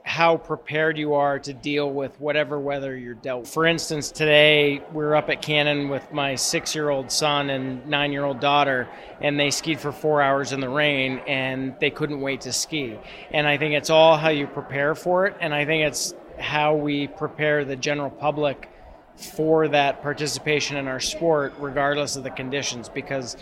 how 0.09 0.38
prepared 0.38 0.97
you 0.97 1.12
are 1.12 1.38
to 1.38 1.53
deal 1.53 1.90
with 1.90 2.18
whatever 2.18 2.59
weather 2.59 2.97
you're 2.97 3.12
dealt. 3.12 3.47
For 3.47 3.66
instance, 3.66 4.11
today 4.11 4.83
we 4.94 5.05
are 5.05 5.14
up 5.14 5.29
at 5.29 5.42
Cannon 5.42 5.90
with 5.90 6.11
my 6.11 6.35
six 6.35 6.75
year 6.75 6.88
old 6.88 7.12
son 7.12 7.51
and 7.51 7.87
nine 7.87 8.11
year 8.11 8.25
old 8.25 8.40
daughter, 8.40 8.88
and 9.21 9.38
they 9.38 9.51
skied 9.51 9.79
for 9.79 9.92
four 9.92 10.23
hours 10.23 10.53
in 10.53 10.61
the 10.61 10.68
rain 10.68 11.21
and 11.29 11.75
they 11.79 11.90
couldn't 11.90 12.23
wait 12.23 12.40
to 12.40 12.55
ski. 12.55 12.99
And 13.33 13.47
I 13.47 13.59
think 13.59 13.75
it's 13.75 13.90
all 13.90 14.16
how 14.16 14.31
you 14.31 14.47
prepare 14.47 14.94
for 14.94 15.27
it, 15.27 15.37
and 15.42 15.55
I 15.55 15.66
think 15.66 15.87
it's 15.87 16.14
how 16.38 16.75
we 16.75 17.07
prepare 17.07 17.66
the 17.66 17.77
general 17.77 18.11
public 18.11 18.71
for 19.14 19.68
that 19.68 20.01
participation 20.01 20.79
in 20.79 20.88
our 20.88 21.01
sport, 21.01 21.53
regardless 21.59 22.16
of 22.16 22.23
the 22.23 22.31
conditions, 22.31 22.88
because 22.88 23.37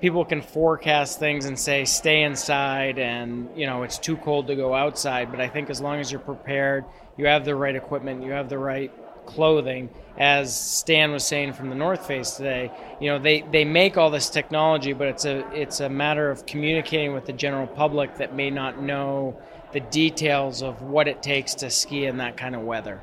people 0.00 0.24
can 0.24 0.42
forecast 0.42 1.18
things 1.18 1.46
and 1.46 1.58
say 1.58 1.84
stay 1.84 2.22
inside 2.22 2.98
and 2.98 3.48
you 3.56 3.66
know 3.66 3.82
it's 3.82 3.98
too 3.98 4.16
cold 4.18 4.46
to 4.46 4.56
go 4.56 4.74
outside. 4.74 5.30
But 5.30 5.40
i 5.40 5.48
think 5.48 5.70
as 5.70 5.80
long 5.80 5.98
as 6.00 6.10
you're 6.10 6.20
prepared 6.20 6.84
you 7.16 7.26
have 7.26 7.44
the 7.44 7.54
right 7.54 7.74
equipment 7.74 8.22
you 8.22 8.32
have 8.32 8.48
the 8.48 8.58
right 8.58 8.92
clothing. 9.26 9.90
As 10.16 10.58
stan 10.58 11.12
was 11.12 11.24
saying 11.24 11.52
from 11.52 11.68
the 11.68 11.74
north 11.74 12.06
face 12.06 12.32
today 12.32 12.70
you 13.00 13.10
know 13.10 13.18
they, 13.18 13.42
they 13.42 13.64
make 13.64 13.96
all 13.96 14.10
this 14.10 14.30
technology 14.30 14.92
but 14.92 15.08
it's 15.08 15.24
a 15.24 15.46
it's 15.52 15.80
a 15.80 15.88
matter 15.88 16.30
of 16.30 16.46
communicating 16.46 17.12
with 17.12 17.26
the 17.26 17.32
general 17.32 17.66
public 17.66 18.16
that 18.16 18.34
may 18.34 18.50
not 18.50 18.80
know 18.80 19.40
the 19.72 19.80
details 19.80 20.62
of 20.62 20.80
what 20.82 21.08
it 21.08 21.22
takes 21.22 21.54
to 21.56 21.70
ski 21.70 22.06
in 22.06 22.16
that 22.16 22.36
kind 22.36 22.54
of 22.54 22.62
weather. 22.62 23.02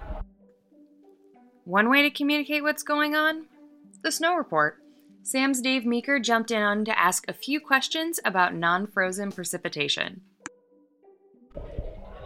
One 1.63 1.89
way 1.89 2.01
to 2.03 2.09
communicate 2.09 2.63
what's 2.63 2.83
going 2.83 3.15
on? 3.15 3.45
The 4.01 4.11
snow 4.11 4.35
report 4.35 4.77
Sam's 5.25 5.59
Dave 5.59 5.85
Meeker 5.87 6.19
jumped 6.19 6.51
in 6.51 6.61
on 6.61 6.85
to 6.85 6.99
ask 6.99 7.27
a 7.27 7.33
few 7.33 7.59
questions 7.59 8.19
about 8.23 8.53
non 8.53 8.85
frozen 8.85 9.31
precipitation. 9.31 10.21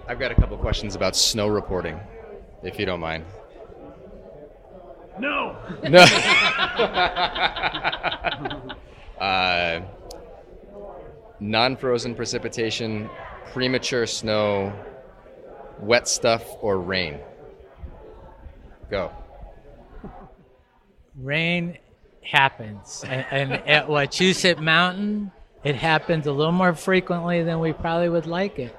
I've 0.05 0.19
got 0.19 0.33
a 0.33 0.35
couple 0.35 0.57
questions 0.57 0.95
about 0.95 1.15
snow 1.15 1.47
reporting, 1.47 1.97
if 2.61 2.77
you 2.77 2.85
don't 2.85 2.99
mind. 2.99 3.23
No. 5.17 5.55
No. 5.89 5.99
uh, 9.21 9.79
non 11.39 11.77
frozen 11.77 12.15
precipitation, 12.15 13.09
premature 13.53 14.07
snow, 14.07 14.73
wet 15.79 16.09
stuff, 16.09 16.43
or 16.59 16.81
rain? 16.81 17.19
Go. 18.91 19.09
Rain 21.15 21.77
happens. 22.21 23.03
and, 23.07 23.25
and 23.31 23.53
at 23.67 23.87
Wachusett 23.87 24.59
Mountain, 24.59 25.31
it 25.63 25.75
happens 25.75 26.27
a 26.27 26.31
little 26.31 26.53
more 26.53 26.73
frequently 26.73 27.43
than 27.43 27.59
we 27.59 27.73
probably 27.73 28.09
would 28.09 28.25
like 28.25 28.59
it. 28.59 28.75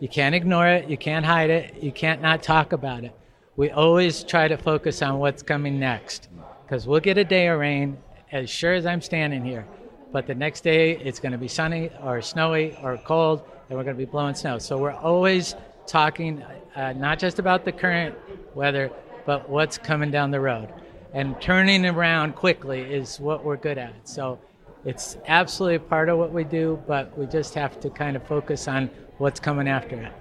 You 0.00 0.08
can't 0.08 0.34
ignore 0.34 0.68
it. 0.68 0.88
You 0.88 0.96
can't 0.96 1.24
hide 1.24 1.50
it. 1.50 1.82
You 1.82 1.92
can't 1.92 2.20
not 2.20 2.42
talk 2.42 2.72
about 2.72 3.04
it. 3.04 3.12
We 3.56 3.70
always 3.70 4.24
try 4.24 4.48
to 4.48 4.56
focus 4.56 5.02
on 5.02 5.18
what's 5.18 5.42
coming 5.42 5.78
next 5.78 6.28
because 6.64 6.86
we'll 6.86 7.00
get 7.00 7.18
a 7.18 7.24
day 7.24 7.48
of 7.48 7.58
rain 7.58 7.98
as 8.32 8.50
sure 8.50 8.74
as 8.74 8.86
I'm 8.86 9.00
standing 9.00 9.44
here. 9.44 9.66
But 10.12 10.26
the 10.26 10.34
next 10.34 10.62
day 10.62 10.96
it's 10.96 11.20
going 11.20 11.32
to 11.32 11.38
be 11.38 11.48
sunny 11.48 11.90
or 12.02 12.20
snowy 12.20 12.76
or 12.82 12.96
cold 12.98 13.42
and 13.68 13.78
we're 13.78 13.84
going 13.84 13.96
to 13.96 14.06
be 14.06 14.10
blowing 14.10 14.34
snow. 14.34 14.58
So 14.58 14.78
we're 14.78 14.92
always 14.92 15.54
talking 15.86 16.44
uh, 16.74 16.92
not 16.92 17.18
just 17.18 17.38
about 17.38 17.64
the 17.64 17.72
current 17.72 18.16
weather, 18.54 18.90
but 19.26 19.48
what's 19.48 19.78
coming 19.78 20.10
down 20.10 20.30
the 20.30 20.40
road 20.40 20.72
and 21.14 21.40
turning 21.40 21.86
around 21.86 22.34
quickly 22.34 22.80
is 22.80 23.20
what 23.20 23.44
we're 23.44 23.56
good 23.56 23.78
at. 23.78 23.94
So 24.06 24.38
it's 24.84 25.16
absolutely 25.26 25.78
part 25.78 26.08
of 26.08 26.18
what 26.18 26.32
we 26.32 26.44
do, 26.44 26.82
but 26.86 27.16
we 27.16 27.26
just 27.26 27.54
have 27.54 27.80
to 27.80 27.88
kind 27.88 28.16
of 28.16 28.26
focus 28.26 28.68
on 28.68 28.90
what's 29.18 29.38
coming 29.40 29.68
after 29.68 29.96
it. 29.96 30.12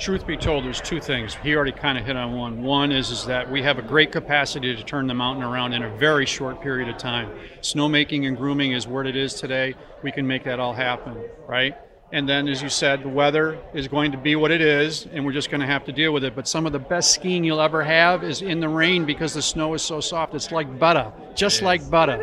Truth 0.00 0.26
be 0.26 0.36
told, 0.36 0.64
there's 0.64 0.80
two 0.80 1.00
things. 1.00 1.36
He 1.42 1.54
already 1.54 1.72
kind 1.72 1.96
of 1.96 2.04
hit 2.04 2.16
on 2.16 2.34
one. 2.34 2.62
One 2.62 2.90
is 2.90 3.10
is 3.10 3.24
that 3.26 3.50
we 3.50 3.62
have 3.62 3.78
a 3.78 3.82
great 3.82 4.10
capacity 4.10 4.74
to 4.74 4.82
turn 4.82 5.06
the 5.06 5.14
mountain 5.14 5.44
around 5.44 5.72
in 5.72 5.82
a 5.82 5.96
very 5.96 6.26
short 6.26 6.60
period 6.60 6.88
of 6.88 6.96
time. 6.96 7.30
Snowmaking 7.60 8.26
and 8.26 8.36
grooming 8.36 8.72
is 8.72 8.86
what 8.86 9.06
it 9.06 9.14
is 9.14 9.34
today. 9.34 9.74
We 10.02 10.10
can 10.10 10.26
make 10.26 10.44
that 10.44 10.58
all 10.58 10.72
happen, 10.72 11.16
right? 11.46 11.76
And 12.12 12.28
then, 12.28 12.48
as 12.48 12.60
you 12.60 12.68
said, 12.68 13.04
the 13.04 13.08
weather 13.08 13.58
is 13.72 13.86
going 13.86 14.10
to 14.10 14.18
be 14.18 14.34
what 14.34 14.50
it 14.50 14.60
is, 14.60 15.06
and 15.12 15.24
we're 15.24 15.32
just 15.32 15.48
going 15.48 15.60
to 15.60 15.66
have 15.66 15.84
to 15.84 15.92
deal 15.92 16.12
with 16.12 16.24
it. 16.24 16.34
But 16.34 16.48
some 16.48 16.66
of 16.66 16.72
the 16.72 16.78
best 16.78 17.14
skiing 17.14 17.44
you'll 17.44 17.60
ever 17.60 17.84
have 17.84 18.24
is 18.24 18.42
in 18.42 18.58
the 18.58 18.68
rain 18.68 19.04
because 19.04 19.32
the 19.32 19.42
snow 19.42 19.74
is 19.74 19.82
so 19.82 20.00
soft. 20.00 20.34
It's 20.34 20.50
like 20.50 20.78
butter, 20.78 21.12
just 21.36 21.62
like 21.62 21.88
butter. 21.88 22.18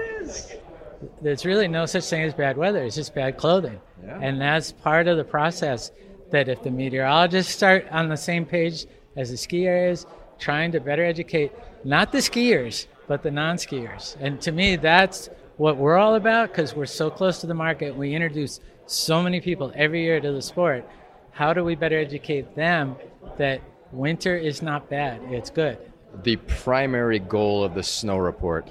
There's 1.22 1.46
really 1.46 1.70
no 1.70 1.86
such 1.86 2.04
thing 2.06 2.24
as 2.24 2.34
bad 2.34 2.58
weather. 2.58 2.84
It's 2.84 2.96
just 2.96 3.16
bad 3.16 3.38
clothing, 3.38 3.80
yeah. 4.04 4.20
and 4.22 4.42
that's 4.42 4.74
part 4.74 5.08
of 5.08 5.16
the 5.16 5.24
process. 5.24 5.92
That 6.32 6.50
if 6.50 6.62
the 6.62 6.72
meteorologists 6.72 7.54
start 7.54 7.88
on 7.90 8.10
the 8.10 8.18
same 8.18 8.46
page 8.46 8.86
as 9.16 9.32
the 9.32 9.38
ski 9.38 9.68
areas, 9.68 10.06
trying 10.38 10.74
to 10.74 10.82
better 10.82 11.06
educate 11.06 11.54
not 11.86 12.12
the 12.12 12.18
skiers 12.18 12.88
but 13.08 13.24
the 13.24 13.32
non-skiers, 13.32 14.18
and 14.20 14.42
to 14.42 14.52
me, 14.52 14.76
that's 14.76 15.30
what 15.56 15.78
we're 15.78 15.96
all 15.96 16.16
about 16.16 16.50
because 16.50 16.76
we're 16.76 16.86
so 16.86 17.10
close 17.10 17.40
to 17.40 17.48
the 17.48 17.54
market. 17.54 17.96
We 17.96 18.14
introduce 18.14 18.60
so 18.88 19.22
many 19.22 19.40
people 19.42 19.72
every 19.76 20.04
year 20.04 20.20
to 20.20 20.32
the 20.32 20.42
sport 20.42 20.88
how 21.38 21.54
do 21.54 21.64
we 21.64 21.76
better 21.76 22.00
educate 22.00 22.56
them 22.56 22.96
that 23.38 23.62
winter 23.92 24.36
is 24.36 24.64
not 24.64 24.90
bad, 24.90 25.22
it's 25.30 25.52
good? 25.52 25.78
The 26.24 26.38
primary 26.38 27.20
goal 27.20 27.64
of 27.64 27.76
the 27.76 27.84
snow 27.84 28.18
report, 28.18 28.68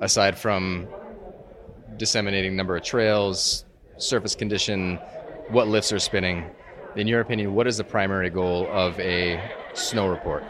aside 0.00 0.36
from 0.36 0.86
disseminating 1.96 2.54
number 2.54 2.76
of 2.76 2.82
trails, 2.82 3.64
surface 3.96 4.34
condition, 4.34 4.98
what 5.48 5.68
lifts 5.68 5.90
are 5.90 5.98
spinning, 5.98 6.44
in 6.96 7.06
your 7.06 7.22
opinion, 7.22 7.54
what 7.54 7.66
is 7.66 7.78
the 7.78 7.84
primary 7.84 8.28
goal 8.28 8.68
of 8.70 9.00
a 9.00 9.40
snow 9.72 10.06
report? 10.06 10.44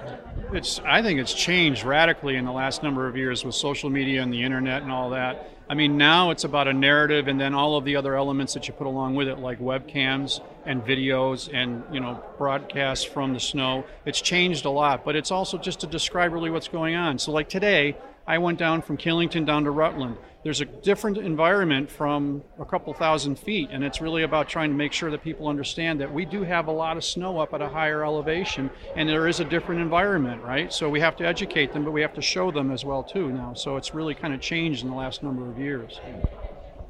It's, 0.52 0.80
I 0.84 1.00
think 1.00 1.20
it's 1.20 1.32
changed 1.32 1.84
radically 1.84 2.34
in 2.34 2.44
the 2.44 2.50
last 2.50 2.82
number 2.82 3.06
of 3.06 3.16
years 3.16 3.44
with 3.44 3.54
social 3.54 3.88
media 3.88 4.20
and 4.20 4.32
the 4.32 4.42
internet 4.42 4.82
and 4.82 4.90
all 4.90 5.10
that. 5.10 5.48
I 5.68 5.74
mean, 5.74 5.96
now 5.96 6.30
it's 6.30 6.44
about 6.44 6.68
a 6.68 6.72
narrative 6.72 7.28
and 7.28 7.40
then 7.40 7.54
all 7.54 7.76
of 7.76 7.84
the 7.84 7.96
other 7.96 8.16
elements 8.16 8.54
that 8.54 8.68
you 8.68 8.74
put 8.74 8.86
along 8.86 9.14
with 9.14 9.28
it, 9.28 9.38
like 9.38 9.58
webcams 9.58 10.40
and 10.66 10.82
videos 10.84 11.48
and, 11.52 11.82
you 11.92 12.00
know, 12.00 12.22
broadcasts 12.36 13.04
from 13.04 13.32
the 13.32 13.40
snow. 13.40 13.84
It's 14.04 14.20
changed 14.20 14.64
a 14.64 14.70
lot, 14.70 15.04
but 15.04 15.16
it's 15.16 15.30
also 15.30 15.58
just 15.58 15.80
to 15.80 15.86
describe 15.86 16.32
really 16.32 16.50
what's 16.50 16.68
going 16.68 16.94
on. 16.94 17.18
So, 17.18 17.32
like 17.32 17.48
today, 17.48 17.96
I 18.26 18.38
went 18.38 18.58
down 18.58 18.82
from 18.82 18.96
Killington 18.96 19.44
down 19.44 19.64
to 19.64 19.70
Rutland. 19.70 20.16
There's 20.44 20.60
a 20.60 20.64
different 20.64 21.18
environment 21.18 21.90
from 21.90 22.42
a 22.58 22.64
couple 22.64 22.92
thousand 22.94 23.38
feet, 23.38 23.68
and 23.70 23.84
it's 23.84 24.00
really 24.00 24.22
about 24.24 24.48
trying 24.48 24.70
to 24.70 24.76
make 24.76 24.92
sure 24.92 25.10
that 25.10 25.22
people 25.22 25.46
understand 25.48 26.00
that 26.00 26.12
we 26.12 26.24
do 26.24 26.42
have 26.42 26.66
a 26.66 26.72
lot 26.72 26.96
of 26.96 27.04
snow 27.04 27.38
up 27.38 27.54
at 27.54 27.62
a 27.62 27.68
higher 27.68 28.04
elevation, 28.04 28.70
and 28.96 29.08
there 29.08 29.28
is 29.28 29.40
a 29.40 29.44
different 29.44 29.80
environment, 29.80 30.42
right? 30.42 30.72
So 30.72 30.88
we 30.88 30.98
have 31.00 31.16
to 31.16 31.26
educate 31.26 31.72
them, 31.72 31.84
but 31.84 31.92
we 31.92 32.00
have 32.00 32.14
to 32.14 32.22
show 32.22 32.50
them 32.50 32.72
as 32.72 32.84
well 32.84 33.04
too 33.04 33.30
now. 33.30 33.54
So 33.54 33.76
it's 33.76 33.94
really 33.94 34.14
kind 34.14 34.34
of 34.34 34.40
changed 34.40 34.82
in 34.82 34.90
the 34.90 34.96
last 34.96 35.22
number 35.22 35.48
of 35.48 35.58
years. 35.58 36.00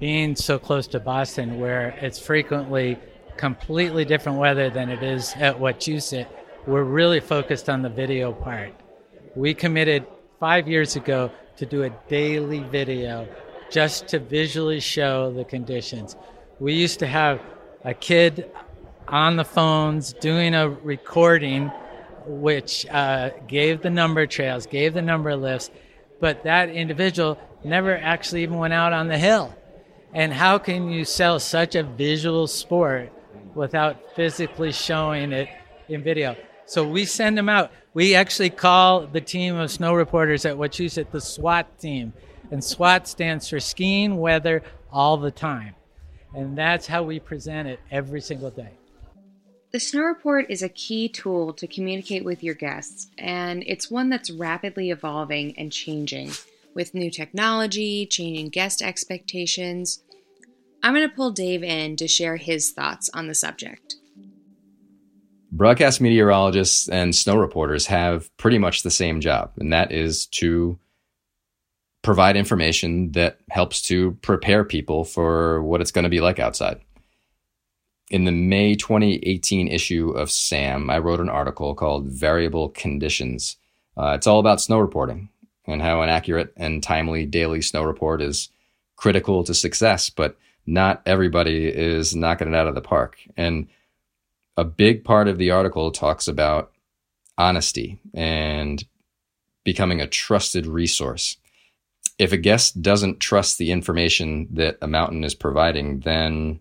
Being 0.01 0.35
so 0.35 0.59
close 0.59 0.87
to 0.88 1.01
Boston, 1.01 1.61
where 1.61 1.90
it's 2.01 2.18
frequently 2.18 2.99
completely 3.37 4.05
different 4.05 4.38
weather 4.38 4.71
than 4.71 4.88
it 4.88 5.03
is 5.03 5.35
at 5.37 5.59
Wachusett, 5.59 6.27
we're 6.66 6.85
really 6.85 7.21
focused 7.21 7.68
on 7.68 7.83
the 7.83 7.88
video 7.88 8.33
part. 8.33 8.73
We 9.35 9.55
committed 9.55 10.07
five 10.42 10.66
years 10.66 10.96
ago 10.96 11.31
to 11.57 11.64
do 11.64 11.85
a 11.85 11.90
daily 12.09 12.59
video 12.64 13.28
just 13.70 14.09
to 14.09 14.18
visually 14.18 14.81
show 14.81 15.33
the 15.33 15.44
conditions. 15.44 16.16
We 16.59 16.72
used 16.72 16.98
to 16.98 17.07
have 17.07 17.40
a 17.85 17.94
kid 17.94 18.50
on 19.07 19.37
the 19.37 19.44
phones 19.44 20.14
doing 20.14 20.52
a 20.52 20.68
recording 20.68 21.70
which 22.26 22.85
uh, 22.87 23.31
gave 23.46 23.83
the 23.83 23.90
number 23.90 24.26
trails, 24.26 24.66
gave 24.66 24.94
the 24.94 25.02
number 25.02 25.37
lifts, 25.37 25.70
but 26.18 26.42
that 26.42 26.70
individual 26.70 27.38
never 27.62 27.96
actually 27.96 28.42
even 28.42 28.59
went 28.59 28.72
out 28.72 28.92
on 28.92 29.07
the 29.07 29.18
hill. 29.18 29.55
And 30.12 30.33
how 30.33 30.59
can 30.59 30.90
you 30.90 31.05
sell 31.05 31.38
such 31.38 31.76
a 31.76 31.85
visual 31.85 32.48
sport 32.48 33.12
without 33.55 34.16
physically 34.16 34.72
showing 34.72 35.31
it 35.31 35.48
in 35.88 36.02
video? 36.02 36.35
So 36.66 36.87
we 36.87 37.05
send 37.05 37.37
them 37.37 37.48
out. 37.48 37.70
We 37.94 38.14
actually 38.14 38.51
call 38.51 39.07
the 39.07 39.20
team 39.20 39.57
of 39.57 39.70
snow 39.70 39.94
reporters 39.94 40.44
at 40.44 40.57
Wachusett 40.57 41.11
the 41.11 41.20
SWAT 41.20 41.79
team. 41.79 42.12
And 42.51 42.62
SWAT 42.62 43.09
stands 43.09 43.48
for 43.48 43.61
skiing 43.61 44.18
weather 44.18 44.62
all 44.90 45.16
the 45.16 45.31
time. 45.31 45.75
And 46.35 46.57
that's 46.57 46.87
how 46.87 47.03
we 47.03 47.20
present 47.20 47.68
it 47.68 47.81
every 47.90 48.20
single 48.20 48.51
day. 48.51 48.70
The 49.72 49.81
Snow 49.81 50.03
Report 50.03 50.51
is 50.51 50.62
a 50.62 50.68
key 50.68 51.09
tool 51.09 51.55
to 51.55 51.66
communicate 51.66 52.27
with 52.27 52.42
your 52.42 52.55
guests, 52.55 53.11
and 53.16 53.64
it's 53.66 53.90
one 53.90 54.11
that's 54.11 54.31
rapidly 54.31 54.90
evolving 54.90 55.59
and 55.59 55.72
changing 55.72 56.33
with 56.75 56.92
new 56.92 57.11
technology, 57.11 58.05
changing 58.05 58.51
guest 58.51 58.83
expectations. 58.83 60.03
I'm 60.83 60.92
going 60.92 61.09
to 61.09 61.14
pull 61.14 61.31
Dave 61.31 61.62
in 61.62 61.96
to 61.96 62.07
share 62.07 62.37
his 62.37 62.70
thoughts 62.70 63.09
on 63.14 63.29
the 63.29 63.35
subject. 63.35 63.96
Broadcast 65.55 66.01
meteorologists 66.01 66.88
and 66.88 67.15
snow 67.15 67.37
reporters 67.37 67.87
have 67.87 68.35
pretty 68.38 68.57
much 68.57 68.83
the 68.83 68.91
same 68.91 69.21
job, 69.21 69.53
and 69.59 69.71
that 69.75 69.93
is 69.93 70.25
to 70.29 70.79
provide 72.03 72.37
information 72.37 73.12
that 73.12 73.38
helps 73.51 73.83
to 73.83 74.12
prepare 74.23 74.65
people 74.65 75.05
for 75.05 75.62
what 75.62 75.83
it's 75.83 75.91
going 75.91 76.05
to 76.05 76.09
be 76.09 76.23
like 76.23 76.38
outside. 76.38 76.81
In 78.11 78.25
the 78.25 78.33
May 78.33 78.75
2018 78.75 79.69
issue 79.69 80.12
of 80.12 80.31
SAM, 80.31 80.88
I 80.88 80.99
wrote 80.99 81.21
an 81.21 81.29
article 81.29 81.75
called 81.75 82.07
Variable 82.07 82.71
Conditions. 82.71 83.57
Uh, 83.95 84.12
it's 84.17 84.27
all 84.27 84.41
about 84.41 84.62
snow 84.62 84.79
reporting 84.79 85.29
and 85.67 85.83
how 85.83 86.01
an 86.01 86.09
accurate 86.09 86.55
and 86.57 86.83
timely 86.83 87.27
daily 87.27 87.61
snow 87.61 87.83
report 87.83 88.23
is 88.23 88.49
critical 88.97 89.45
to 89.45 89.53
success, 89.53 90.09
but 90.09 90.38
not 90.67 91.03
everybody 91.05 91.67
is 91.67 92.17
knocking 92.17 92.49
it 92.49 92.55
out 92.55 92.69
of 92.69 92.75
the 92.75 92.81
park. 92.81 93.19
And 93.37 93.69
a 94.57 94.65
big 94.65 95.05
part 95.05 95.29
of 95.29 95.38
the 95.38 95.51
article 95.51 95.91
talks 95.91 96.29
about 96.29 96.73
honesty 97.38 97.99
and 98.15 98.85
becoming 99.65 100.01
a 100.01 100.07
trusted 100.07 100.67
resource. 100.67 101.37
If 102.19 102.33
a 102.33 102.37
guest 102.37 102.83
doesn't 102.83 103.21
trust 103.21 103.59
the 103.59 103.73
information 103.73 104.49
that 104.53 104.77
a 104.83 104.87
mountain 104.87 105.25
is 105.25 105.35
providing, 105.35 106.01
then 106.01 106.61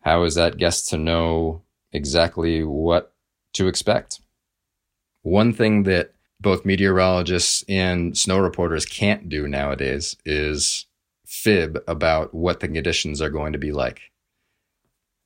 how 0.00 0.24
is 0.24 0.34
that 0.36 0.56
guest 0.56 0.88
to 0.90 0.96
know 0.98 1.62
exactly 1.92 2.64
what 2.64 3.12
to 3.54 3.68
expect? 3.68 4.20
One 5.22 5.52
thing 5.52 5.82
that 5.82 6.12
both 6.40 6.64
meteorologists 6.64 7.64
and 7.68 8.16
snow 8.16 8.38
reporters 8.38 8.86
can't 8.86 9.28
do 9.28 9.48
nowadays 9.48 10.16
is 10.24 10.86
fib 11.26 11.78
about 11.86 12.32
what 12.32 12.60
the 12.60 12.68
conditions 12.68 13.20
are 13.20 13.30
going 13.30 13.52
to 13.52 13.58
be 13.58 13.72
like. 13.72 14.00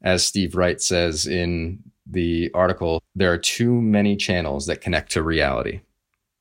As 0.02 0.26
Steve 0.26 0.56
Wright 0.56 0.80
says 0.80 1.26
in 1.26 1.91
the 2.12 2.50
article, 2.54 3.02
there 3.14 3.32
are 3.32 3.38
too 3.38 3.80
many 3.80 4.16
channels 4.16 4.66
that 4.66 4.80
connect 4.80 5.12
to 5.12 5.22
reality. 5.22 5.80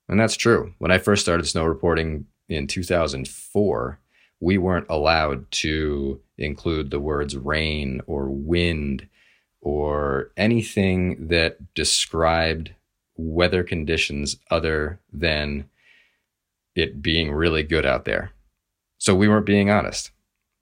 And 0.07 0.19
that's 0.19 0.35
true. 0.35 0.73
When 0.77 0.91
I 0.91 0.97
first 0.97 1.21
started 1.21 1.47
snow 1.47 1.65
reporting 1.65 2.25
in 2.49 2.67
2004, 2.67 3.99
we 4.41 4.57
weren't 4.57 4.87
allowed 4.89 5.49
to 5.51 6.19
include 6.37 6.89
the 6.89 6.99
words 6.99 7.37
rain 7.37 8.01
or 8.07 8.29
wind 8.29 9.07
or 9.61 10.31
anything 10.35 11.27
that 11.27 11.73
described 11.75 12.71
weather 13.15 13.63
conditions 13.63 14.37
other 14.49 14.99
than 15.13 15.69
it 16.75 17.01
being 17.01 17.31
really 17.31 17.63
good 17.63 17.85
out 17.85 18.05
there. 18.05 18.31
So 18.97 19.15
we 19.15 19.27
weren't 19.27 19.45
being 19.45 19.69
honest 19.69 20.11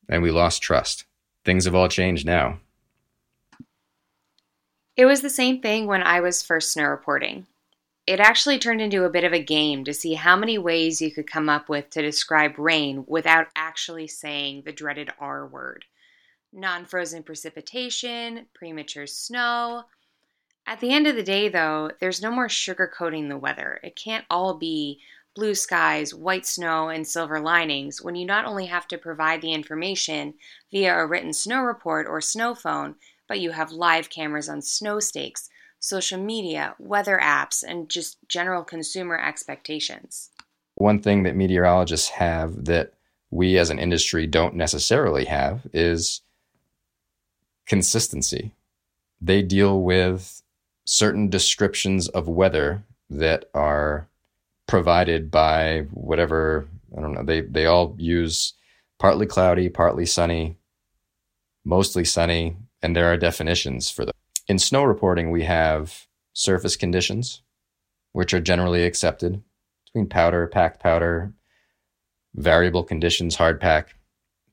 and 0.08 0.22
we 0.22 0.32
lost 0.32 0.62
trust. 0.62 1.06
Things 1.45 1.65
have 1.65 1.76
all 1.76 1.88
changed 1.88 2.26
now. 2.26 2.60
It 5.00 5.06
was 5.06 5.22
the 5.22 5.30
same 5.30 5.62
thing 5.62 5.88
when 5.88 6.04
I 6.04 6.20
was 6.20 6.44
first 6.44 6.74
snow 6.74 6.84
reporting. 6.84 7.48
It 8.06 8.20
actually 8.20 8.60
turned 8.60 8.82
into 8.82 9.06
a 9.06 9.10
bit 9.10 9.24
of 9.24 9.32
a 9.32 9.42
game 9.42 9.86
to 9.86 9.94
see 9.94 10.16
how 10.16 10.36
many 10.36 10.58
ways 10.58 11.00
you 11.00 11.10
could 11.10 11.26
come 11.26 11.48
up 11.48 11.70
with 11.70 11.90
to 11.92 12.02
describe 12.02 12.60
rain 12.60 13.06
without 13.08 13.48
actually 13.56 14.08
saying 14.08 14.64
the 14.66 14.74
dreaded 14.74 15.10
R 15.18 15.48
word. 15.48 15.86
Non 16.52 16.84
frozen 16.84 17.24
precipitation, 17.24 18.48
premature 18.54 19.08
snow. 19.08 19.86
At 20.68 20.82
the 20.82 20.92
end 20.92 21.08
of 21.08 21.16
the 21.16 21.24
day, 21.24 21.48
though, 21.48 21.92
there's 22.02 22.22
no 22.22 22.30
more 22.30 22.50
sugarcoating 22.50 23.30
the 23.30 23.38
weather. 23.38 23.80
It 23.82 23.96
can't 23.96 24.26
all 24.30 24.56
be 24.56 25.00
blue 25.34 25.56
skies, 25.56 26.14
white 26.14 26.46
snow, 26.46 26.90
and 26.90 27.08
silver 27.08 27.40
linings 27.40 28.02
when 28.02 28.16
you 28.16 28.26
not 28.26 28.44
only 28.44 28.66
have 28.66 28.90
to 28.90 28.98
provide 28.98 29.42
the 29.42 29.54
information 29.54 30.34
via 30.72 30.94
a 30.94 31.08
written 31.08 31.32
snow 31.32 31.62
report 31.62 32.06
or 32.06 32.20
snow 32.20 32.54
phone, 32.54 32.96
but 33.30 33.39
you 33.39 33.52
have 33.52 33.72
live 33.72 34.10
cameras 34.10 34.50
on 34.50 34.62
snow 34.62 35.00
stakes, 35.00 35.50
social 35.80 36.20
media, 36.20 36.76
weather 36.80 37.20
apps, 37.24 37.63
and 37.65 37.88
just 37.88 38.18
general 38.28 38.63
consumer 38.63 39.18
expectations. 39.18 40.32
One 40.76 41.00
thing 41.00 41.24
that 41.24 41.36
meteorologists 41.36 42.10
have 42.10 42.65
that 42.65 42.94
we 43.30 43.58
as 43.58 43.70
an 43.70 43.80
industry 43.80 44.26
don't 44.28 44.56
necessarily 44.56 45.26
have 45.26 45.68
is 45.72 46.22
consistency. 47.68 48.52
They 49.22 49.44
deal 49.44 49.82
with 49.82 50.42
certain 50.84 51.30
descriptions 51.30 52.10
of 52.10 52.28
weather 52.28 52.84
that 53.12 53.46
are 53.54 54.08
provided 54.65 55.30
by 55.30 55.82
whatever, 55.92 56.68
I 56.98 57.02
don't 57.02 57.13
know, 57.13 57.24
they, 57.24 57.42
they 57.42 57.68
all 57.68 57.96
use 58.00 58.54
partly 58.98 59.28
cloudy, 59.28 59.70
partly 59.70 60.06
sunny, 60.06 60.58
mostly 61.63 62.06
sunny, 62.06 62.56
and 62.82 62.96
there 62.96 63.12
are 63.12 63.18
definitions 63.18 63.89
for 63.89 64.06
them. 64.06 64.13
In 64.48 64.60
snow 64.60 64.84
reporting, 64.84 65.32
we 65.32 65.44
have 65.44 66.08
surface 66.34 66.76
conditions, 66.76 67.42
which 68.13 68.34
are 68.34 68.39
generally 68.39 68.84
accepted 68.84 69.42
between 69.86 70.08
powder, 70.08 70.48
packed 70.48 70.82
powder, 70.82 71.34
variable 72.36 72.84
conditions, 72.84 73.36
hard 73.36 73.60
pack. 73.60 73.96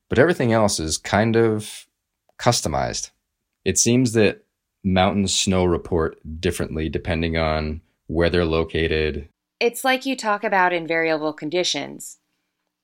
But 0.09 0.19
everything 0.19 0.53
else 0.53 0.79
is 0.79 0.97
kind 0.97 1.35
of 1.35 1.87
customized. 2.39 3.11
It 3.65 3.77
seems 3.77 4.13
that 4.13 4.43
mountains 4.83 5.33
snow 5.33 5.65
report 5.65 6.17
differently 6.39 6.89
depending 6.89 7.37
on 7.37 7.81
where 8.07 8.29
they're 8.29 8.45
located. 8.45 9.27
It's 9.59 9.83
like 9.83 10.05
you 10.05 10.15
talk 10.15 10.43
about 10.43 10.71
in 10.71 10.87
variable 10.87 11.33
conditions. 11.33 12.19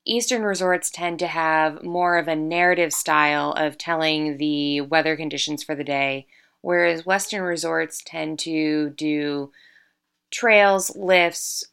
Eastern 0.05 0.43
resorts 0.43 0.89
tend 0.89 1.19
to 1.19 1.27
have 1.27 1.83
more 1.83 2.17
of 2.17 2.27
a 2.27 2.35
narrative 2.35 2.91
style 2.91 3.51
of 3.53 3.77
telling 3.77 4.37
the 4.37 4.81
weather 4.81 5.15
conditions 5.15 5.63
for 5.63 5.75
the 5.75 5.83
day, 5.83 6.27
whereas 6.61 7.05
Western 7.05 7.43
resorts 7.43 8.01
tend 8.05 8.37
to 8.39 8.89
do 8.91 9.51
trails, 10.29 10.95
lifts, 10.95 11.65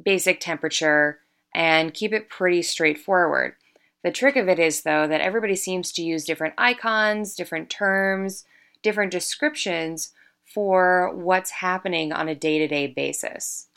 basic 0.00 0.40
temperature, 0.40 1.18
and 1.54 1.92
keep 1.92 2.12
it 2.12 2.30
pretty 2.30 2.62
straightforward. 2.62 3.54
The 4.02 4.10
trick 4.10 4.36
of 4.36 4.48
it 4.48 4.58
is, 4.58 4.82
though, 4.82 5.06
that 5.06 5.20
everybody 5.20 5.54
seems 5.54 5.92
to 5.92 6.02
use 6.02 6.24
different 6.24 6.54
icons, 6.56 7.34
different 7.34 7.68
terms, 7.68 8.44
different 8.82 9.12
descriptions 9.12 10.12
for 10.44 11.14
what's 11.14 11.50
happening 11.50 12.12
on 12.12 12.28
a 12.28 12.34
day 12.34 12.58
to 12.58 12.66
day 12.66 12.86
basis. 12.86 13.68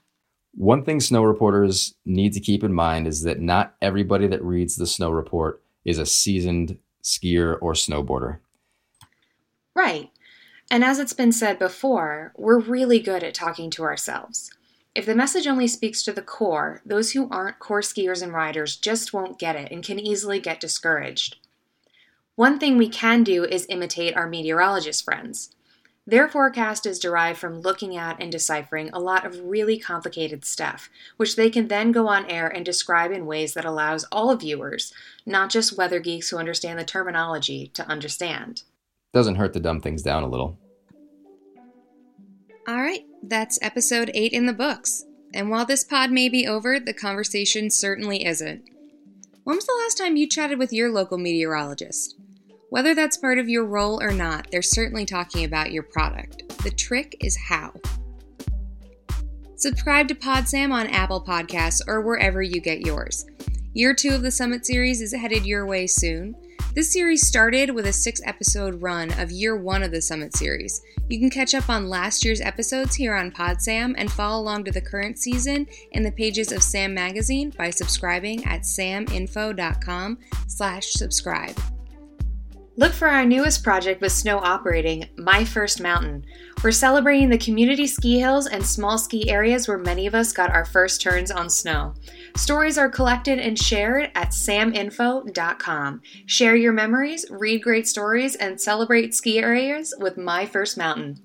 One 0.56 0.86
thing 0.86 1.02
snow 1.02 1.24
reporters 1.24 1.96
need 2.06 2.34
to 2.34 2.40
keep 2.40 2.64
in 2.64 2.74
mind 2.74 3.08
is 3.08 3.24
that 3.24 3.42
not 3.42 3.76
everybody 3.82 4.26
that 4.28 4.44
reads 4.44 4.78
the 4.78 4.88
snow 4.88 5.10
report 5.10 5.62
is 5.84 6.00
a 6.00 6.06
seasoned 6.06 6.80
skier 7.04 7.58
or 7.62 7.74
snowboarder. 7.74 8.40
Right. 9.76 10.10
And 10.72 10.84
as 10.84 10.98
it's 10.98 11.14
been 11.14 11.34
said 11.34 11.60
before, 11.60 12.34
we're 12.38 12.60
really 12.60 13.00
good 13.00 13.24
at 13.24 13.34
talking 13.34 13.70
to 13.72 13.84
ourselves. 13.84 14.50
If 14.96 15.06
the 15.06 15.14
message 15.14 15.46
only 15.46 15.68
speaks 15.68 16.02
to 16.04 16.14
the 16.14 16.22
core, 16.22 16.82
those 16.86 17.12
who 17.12 17.30
aren't 17.30 17.60
core 17.60 17.82
skiers 17.82 18.24
and 18.24 18.32
riders 18.32 18.78
just 18.78 19.14
won't 19.14 19.38
get 19.38 19.58
it 19.58 19.72
and 19.72 19.84
can 19.84 20.00
easily 20.00 20.40
get 20.40 20.62
discouraged. 20.62 21.36
One 22.36 22.60
thing 22.60 22.78
we 22.78 22.88
can 22.88 23.24
do 23.24 23.44
is 23.44 23.68
imitate 23.70 24.16
our 24.16 24.28
meteorologist 24.28 25.04
friends. 25.04 25.55
Their 26.08 26.28
forecast 26.30 26.86
is 26.86 27.00
derived 27.00 27.40
from 27.40 27.62
looking 27.62 27.98
at 27.98 28.22
and 28.22 28.32
deciphering 28.32 28.92
a 28.92 29.00
lot 29.00 29.26
of 29.26 29.40
really 29.40 29.80
complicated 29.80 30.46
stuff, 30.46 30.88
which 31.18 31.36
they 31.36 31.50
can 31.50 31.68
then 31.68 31.92
go 31.92 32.08
on 32.08 32.30
air 32.30 32.48
and 32.48 32.64
describe 32.64 33.12
in 33.12 33.26
ways 33.26 33.56
that 33.56 33.66
allows 33.66 34.06
all 34.12 34.36
viewers, 34.36 34.94
not 35.26 35.50
just 35.50 35.78
weather 35.78 36.00
geeks 36.00 36.30
who 36.30 36.38
understand 36.38 36.78
the 36.78 36.84
terminology, 36.84 37.72
to 37.74 37.88
understand. 37.88 38.62
Doesn't 39.14 39.36
hurt 39.36 39.54
to 39.54 39.60
dumb 39.60 39.82
things 39.82 40.04
down 40.04 40.22
a 40.22 40.30
little. 40.30 40.60
All 42.68 42.82
right, 42.82 43.06
that's 43.24 43.58
episode 43.64 44.12
8 44.14 44.32
in 44.32 44.46
the 44.46 44.54
books. 44.54 45.06
And 45.34 45.50
while 45.50 45.66
this 45.66 45.84
pod 45.84 46.12
may 46.12 46.30
be 46.30 46.46
over, 46.46 46.80
the 46.80 46.94
conversation 46.94 47.72
certainly 47.72 48.26
isn't. 48.26 48.64
When 49.44 49.56
was 49.56 49.66
the 49.66 49.80
last 49.84 49.98
time 49.98 50.18
you 50.18 50.28
chatted 50.28 50.60
with 50.60 50.72
your 50.72 50.92
local 50.92 51.18
meteorologist? 51.18 52.16
Whether 52.70 52.96
that's 52.96 53.18
part 53.18 53.38
of 53.38 53.48
your 53.48 53.66
role 53.66 54.02
or 54.02 54.12
not, 54.12 54.48
they're 54.52 54.62
certainly 54.62 55.06
talking 55.06 55.46
about 55.46 55.72
your 55.72 55.84
product. 55.84 56.64
The 56.64 56.72
trick 56.72 57.16
is 57.20 57.38
how. 57.38 57.74
Subscribe 59.56 60.08
to 60.10 60.16
PodSam 60.16 60.72
on 60.72 60.88
Apple 60.88 61.24
Podcasts 61.24 61.82
or 61.88 62.02
wherever 62.02 62.42
you 62.42 62.60
get 62.60 62.82
yours. 62.82 63.26
Year 63.74 63.94
two 63.94 64.10
of 64.10 64.22
the 64.22 64.32
Summit 64.32 64.66
Series 64.66 65.02
is 65.02 65.14
headed 65.14 65.46
your 65.46 65.66
way 65.66 65.88
soon. 65.88 66.36
This 66.74 66.92
series 66.92 67.26
started 67.26 67.70
with 67.70 67.86
a 67.86 67.94
six 67.94 68.20
episode 68.26 68.82
run 68.82 69.14
of 69.20 69.32
year 69.32 69.56
one 69.56 69.82
of 69.82 69.92
the 69.92 70.02
Summit 70.02 70.36
Series. 70.36 70.82
You 71.08 71.20
can 71.20 71.30
catch 71.30 71.54
up 71.54 71.70
on 71.70 71.88
last 71.88 72.26
year's 72.26 72.42
episodes 72.42 72.96
here 72.96 73.16
on 73.16 73.32
PodSam 73.32 73.94
and 73.98 74.12
follow 74.12 74.42
along 74.42 74.66
to 74.66 74.72
the 74.72 74.82
current 74.82 75.18
season 75.18 75.68
in 75.92 76.04
the 76.04 76.12
pages 76.12 76.52
of 76.52 76.64
Sam 76.64 76.94
Magazine 76.94 77.52
by 77.58 77.70
subscribing 77.70 78.44
at 78.46 78.62
saminfo.com 78.64 80.18
slash 80.48 80.88
subscribe. 80.92 81.58
Look 82.78 82.92
for 82.92 83.08
our 83.08 83.24
newest 83.24 83.64
project 83.64 84.02
with 84.02 84.12
snow 84.12 84.38
operating, 84.40 85.08
My 85.16 85.46
First 85.46 85.80
Mountain. 85.80 86.26
We're 86.62 86.72
celebrating 86.72 87.30
the 87.30 87.38
community 87.38 87.88
ski 87.88 88.20
hills 88.20 88.48
and 88.48 88.66
small 88.66 88.98
ski 88.98 89.30
areas 89.30 89.66
where 89.66 89.78
many 89.78 90.08
of 90.08 90.14
us 90.14 90.34
got 90.34 90.52
our 90.52 90.66
first 90.66 91.02
turns 91.02 91.32
on 91.32 91.50
snow. 91.50 91.94
Stories 92.36 92.78
are 92.78 92.90
collected 92.90 93.40
and 93.40 93.58
shared 93.58 94.12
at 94.14 94.32
saminfo.com. 94.32 96.02
Share 96.26 96.56
your 96.58 96.74
memories, 96.74 97.26
read 97.30 97.64
great 97.64 97.88
stories, 97.88 98.36
and 98.36 98.60
celebrate 98.60 99.16
ski 99.16 99.40
areas 99.40 99.94
with 99.98 100.18
My 100.18 100.46
First 100.46 100.78
Mountain. 100.78 101.22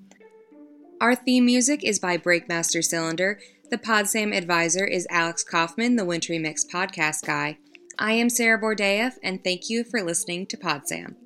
Our 1.00 1.16
theme 1.16 1.46
music 1.46 1.82
is 1.82 1.98
by 1.98 2.16
Breakmaster 2.16 2.84
Cylinder. 2.84 3.40
The 3.70 3.78
PodSam 3.78 4.36
advisor 4.36 4.84
is 4.84 5.08
Alex 5.10 5.42
Kaufman, 5.42 5.96
the 5.96 6.04
Wintry 6.04 6.38
Mix 6.38 6.64
podcast 6.64 7.26
guy. 7.26 7.58
I 7.98 8.12
am 8.12 8.30
Sarah 8.30 8.60
Bordeeff, 8.60 9.14
and 9.24 9.42
thank 9.42 9.68
you 9.68 9.82
for 9.82 10.00
listening 10.00 10.46
to 10.46 10.56
PodSam. 10.56 11.16